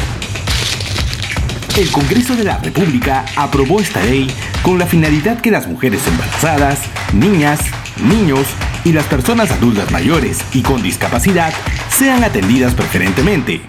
El 1.77 1.91
Congreso 1.91 2.35
de 2.35 2.45
la 2.45 2.59
República 2.59 3.25
aprobó 3.37 3.81
esta 3.81 4.03
ley 4.05 4.31
con 4.63 4.79
la 4.79 4.87
finalidad 4.87 5.41
que 5.41 5.51
las 5.51 5.69
mujeres 5.69 6.07
embarazadas, 6.07 6.81
niñas, 7.13 7.61
niños 8.03 8.47
y 8.85 8.93
las 8.93 9.05
personas 9.05 9.51
adultas 9.51 9.91
mayores 9.91 10.41
y 10.53 10.63
con 10.63 10.83
discapacidad 10.83 11.53
sean 11.89 12.25
atendidas 12.25 12.75
preferentemente. 12.75 13.61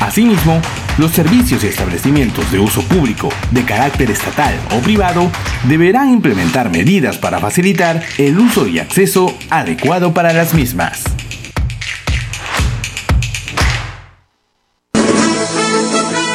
Asimismo, 0.00 0.60
los 0.98 1.12
servicios 1.12 1.62
y 1.64 1.68
establecimientos 1.68 2.50
de 2.50 2.58
uso 2.58 2.82
público 2.82 3.28
de 3.50 3.64
carácter 3.64 4.10
estatal 4.10 4.54
o 4.72 4.80
privado 4.80 5.30
deberán 5.64 6.10
implementar 6.10 6.70
medidas 6.70 7.18
para 7.18 7.38
facilitar 7.40 8.02
el 8.18 8.38
uso 8.38 8.66
y 8.66 8.78
acceso 8.78 9.36
adecuado 9.50 10.14
para 10.14 10.32
las 10.32 10.54
mismas. 10.54 11.13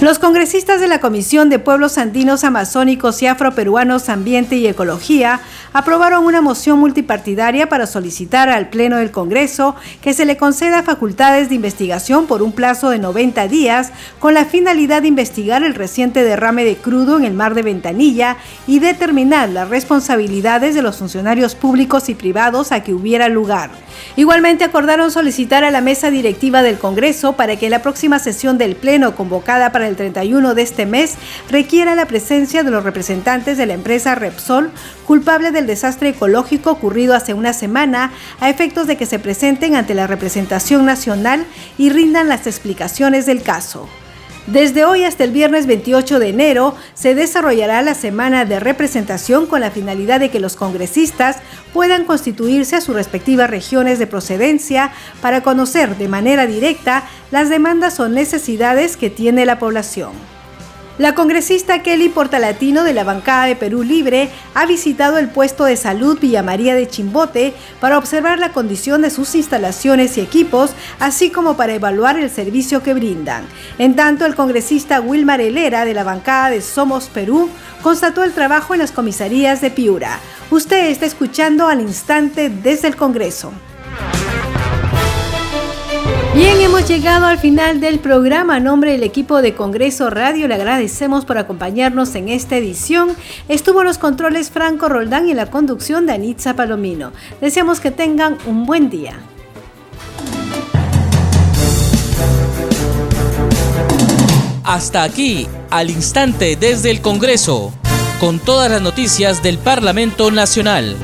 Los 0.00 0.20
congresistas 0.20 0.80
de 0.80 0.86
la 0.86 1.00
Comisión 1.00 1.50
de 1.50 1.58
Pueblos 1.58 1.98
Andinos, 1.98 2.44
Amazónicos 2.44 3.20
y 3.20 3.26
Afroperuanos 3.26 4.08
Ambiente 4.08 4.54
y 4.54 4.64
Ecología 4.68 5.40
aprobaron 5.72 6.24
una 6.24 6.40
moción 6.40 6.78
multipartidaria 6.78 7.68
para 7.68 7.84
solicitar 7.88 8.48
al 8.48 8.68
Pleno 8.68 8.98
del 8.98 9.10
Congreso 9.10 9.74
que 10.00 10.14
se 10.14 10.24
le 10.24 10.36
conceda 10.36 10.84
facultades 10.84 11.48
de 11.48 11.56
investigación 11.56 12.28
por 12.28 12.42
un 12.42 12.52
plazo 12.52 12.90
de 12.90 13.00
90 13.00 13.48
días 13.48 13.90
con 14.20 14.34
la 14.34 14.44
finalidad 14.44 15.02
de 15.02 15.08
investigar 15.08 15.64
el 15.64 15.74
reciente 15.74 16.22
derrame 16.22 16.64
de 16.64 16.76
crudo 16.76 17.16
en 17.16 17.24
el 17.24 17.34
mar 17.34 17.54
de 17.54 17.62
Ventanilla 17.62 18.36
y 18.68 18.78
determinar 18.78 19.48
las 19.48 19.68
responsabilidades 19.68 20.76
de 20.76 20.82
los 20.82 20.98
funcionarios 20.98 21.56
públicos 21.56 22.08
y 22.08 22.14
privados 22.14 22.70
a 22.70 22.84
que 22.84 22.94
hubiera 22.94 23.28
lugar. 23.28 23.70
Igualmente 24.14 24.62
acordaron 24.62 25.10
solicitar 25.10 25.64
a 25.64 25.72
la 25.72 25.80
mesa 25.80 26.08
directiva 26.12 26.62
del 26.62 26.78
Congreso 26.78 27.32
para 27.32 27.56
que 27.56 27.68
la 27.68 27.82
próxima 27.82 28.20
sesión 28.20 28.58
del 28.58 28.76
Pleno 28.76 29.16
convocada 29.16 29.72
el 29.88 29.96
31 29.96 30.54
de 30.54 30.62
este 30.62 30.86
mes 30.86 31.16
requiera 31.48 31.94
la 31.94 32.06
presencia 32.06 32.62
de 32.62 32.70
los 32.70 32.84
representantes 32.84 33.58
de 33.58 33.66
la 33.66 33.74
empresa 33.74 34.14
Repsol, 34.14 34.70
culpable 35.06 35.50
del 35.50 35.66
desastre 35.66 36.10
ecológico 36.10 36.70
ocurrido 36.70 37.14
hace 37.14 37.34
una 37.34 37.52
semana, 37.52 38.12
a 38.40 38.50
efectos 38.50 38.86
de 38.86 38.96
que 38.96 39.06
se 39.06 39.18
presenten 39.18 39.74
ante 39.74 39.94
la 39.94 40.06
representación 40.06 40.86
nacional 40.86 41.44
y 41.76 41.90
rindan 41.90 42.28
las 42.28 42.46
explicaciones 42.46 43.26
del 43.26 43.42
caso. 43.42 43.88
Desde 44.52 44.86
hoy 44.86 45.04
hasta 45.04 45.24
el 45.24 45.30
viernes 45.30 45.66
28 45.66 46.18
de 46.18 46.30
enero 46.30 46.74
se 46.94 47.14
desarrollará 47.14 47.82
la 47.82 47.94
semana 47.94 48.46
de 48.46 48.58
representación 48.58 49.44
con 49.44 49.60
la 49.60 49.70
finalidad 49.70 50.20
de 50.20 50.30
que 50.30 50.40
los 50.40 50.56
congresistas 50.56 51.36
puedan 51.74 52.04
constituirse 52.04 52.74
a 52.74 52.80
sus 52.80 52.94
respectivas 52.94 53.50
regiones 53.50 53.98
de 53.98 54.06
procedencia 54.06 54.90
para 55.20 55.42
conocer 55.42 55.98
de 55.98 56.08
manera 56.08 56.46
directa 56.46 57.04
las 57.30 57.50
demandas 57.50 58.00
o 58.00 58.08
necesidades 58.08 58.96
que 58.96 59.10
tiene 59.10 59.44
la 59.44 59.58
población. 59.58 60.12
La 60.98 61.14
congresista 61.14 61.80
Kelly 61.84 62.08
Portalatino 62.08 62.82
de 62.82 62.92
la 62.92 63.04
bancada 63.04 63.46
de 63.46 63.54
Perú 63.54 63.84
Libre 63.84 64.30
ha 64.54 64.66
visitado 64.66 65.18
el 65.18 65.28
puesto 65.28 65.64
de 65.64 65.76
salud 65.76 66.18
Villa 66.18 66.42
María 66.42 66.74
de 66.74 66.88
Chimbote 66.88 67.54
para 67.80 67.98
observar 67.98 68.40
la 68.40 68.50
condición 68.50 69.02
de 69.02 69.10
sus 69.10 69.36
instalaciones 69.36 70.18
y 70.18 70.22
equipos, 70.22 70.72
así 70.98 71.30
como 71.30 71.56
para 71.56 71.74
evaluar 71.74 72.18
el 72.18 72.30
servicio 72.30 72.82
que 72.82 72.94
brindan. 72.94 73.46
En 73.78 73.94
tanto, 73.94 74.26
el 74.26 74.34
congresista 74.34 75.00
Wilmar 75.00 75.40
Helera 75.40 75.84
de 75.84 75.94
la 75.94 76.02
bancada 76.02 76.50
de 76.50 76.62
Somos 76.62 77.06
Perú 77.06 77.48
constató 77.80 78.24
el 78.24 78.32
trabajo 78.32 78.74
en 78.74 78.80
las 78.80 78.90
comisarías 78.90 79.60
de 79.60 79.70
Piura. 79.70 80.18
Usted 80.50 80.88
está 80.88 81.06
escuchando 81.06 81.68
al 81.68 81.80
instante 81.80 82.50
desde 82.50 82.88
el 82.88 82.96
Congreso. 82.96 83.52
Bien, 86.38 86.60
hemos 86.60 86.86
llegado 86.86 87.26
al 87.26 87.40
final 87.40 87.80
del 87.80 87.98
programa. 87.98 88.54
A 88.54 88.60
nombre 88.60 88.92
del 88.92 89.02
equipo 89.02 89.42
de 89.42 89.54
Congreso 89.54 90.08
Radio, 90.08 90.46
le 90.46 90.54
agradecemos 90.54 91.24
por 91.24 91.36
acompañarnos 91.36 92.14
en 92.14 92.28
esta 92.28 92.56
edición. 92.56 93.16
Estuvo 93.48 93.82
los 93.82 93.98
controles 93.98 94.48
Franco 94.48 94.88
Roldán 94.88 95.28
y 95.28 95.34
la 95.34 95.50
conducción 95.50 96.06
de 96.06 96.12
Anitza 96.12 96.54
Palomino. 96.54 97.10
Deseamos 97.40 97.80
que 97.80 97.90
tengan 97.90 98.38
un 98.46 98.66
buen 98.66 98.88
día. 98.88 99.18
Hasta 104.62 105.02
aquí, 105.02 105.48
al 105.70 105.90
instante 105.90 106.54
desde 106.54 106.92
el 106.92 107.00
Congreso, 107.00 107.72
con 108.20 108.38
todas 108.38 108.70
las 108.70 108.80
noticias 108.80 109.42
del 109.42 109.58
Parlamento 109.58 110.30
Nacional. 110.30 110.96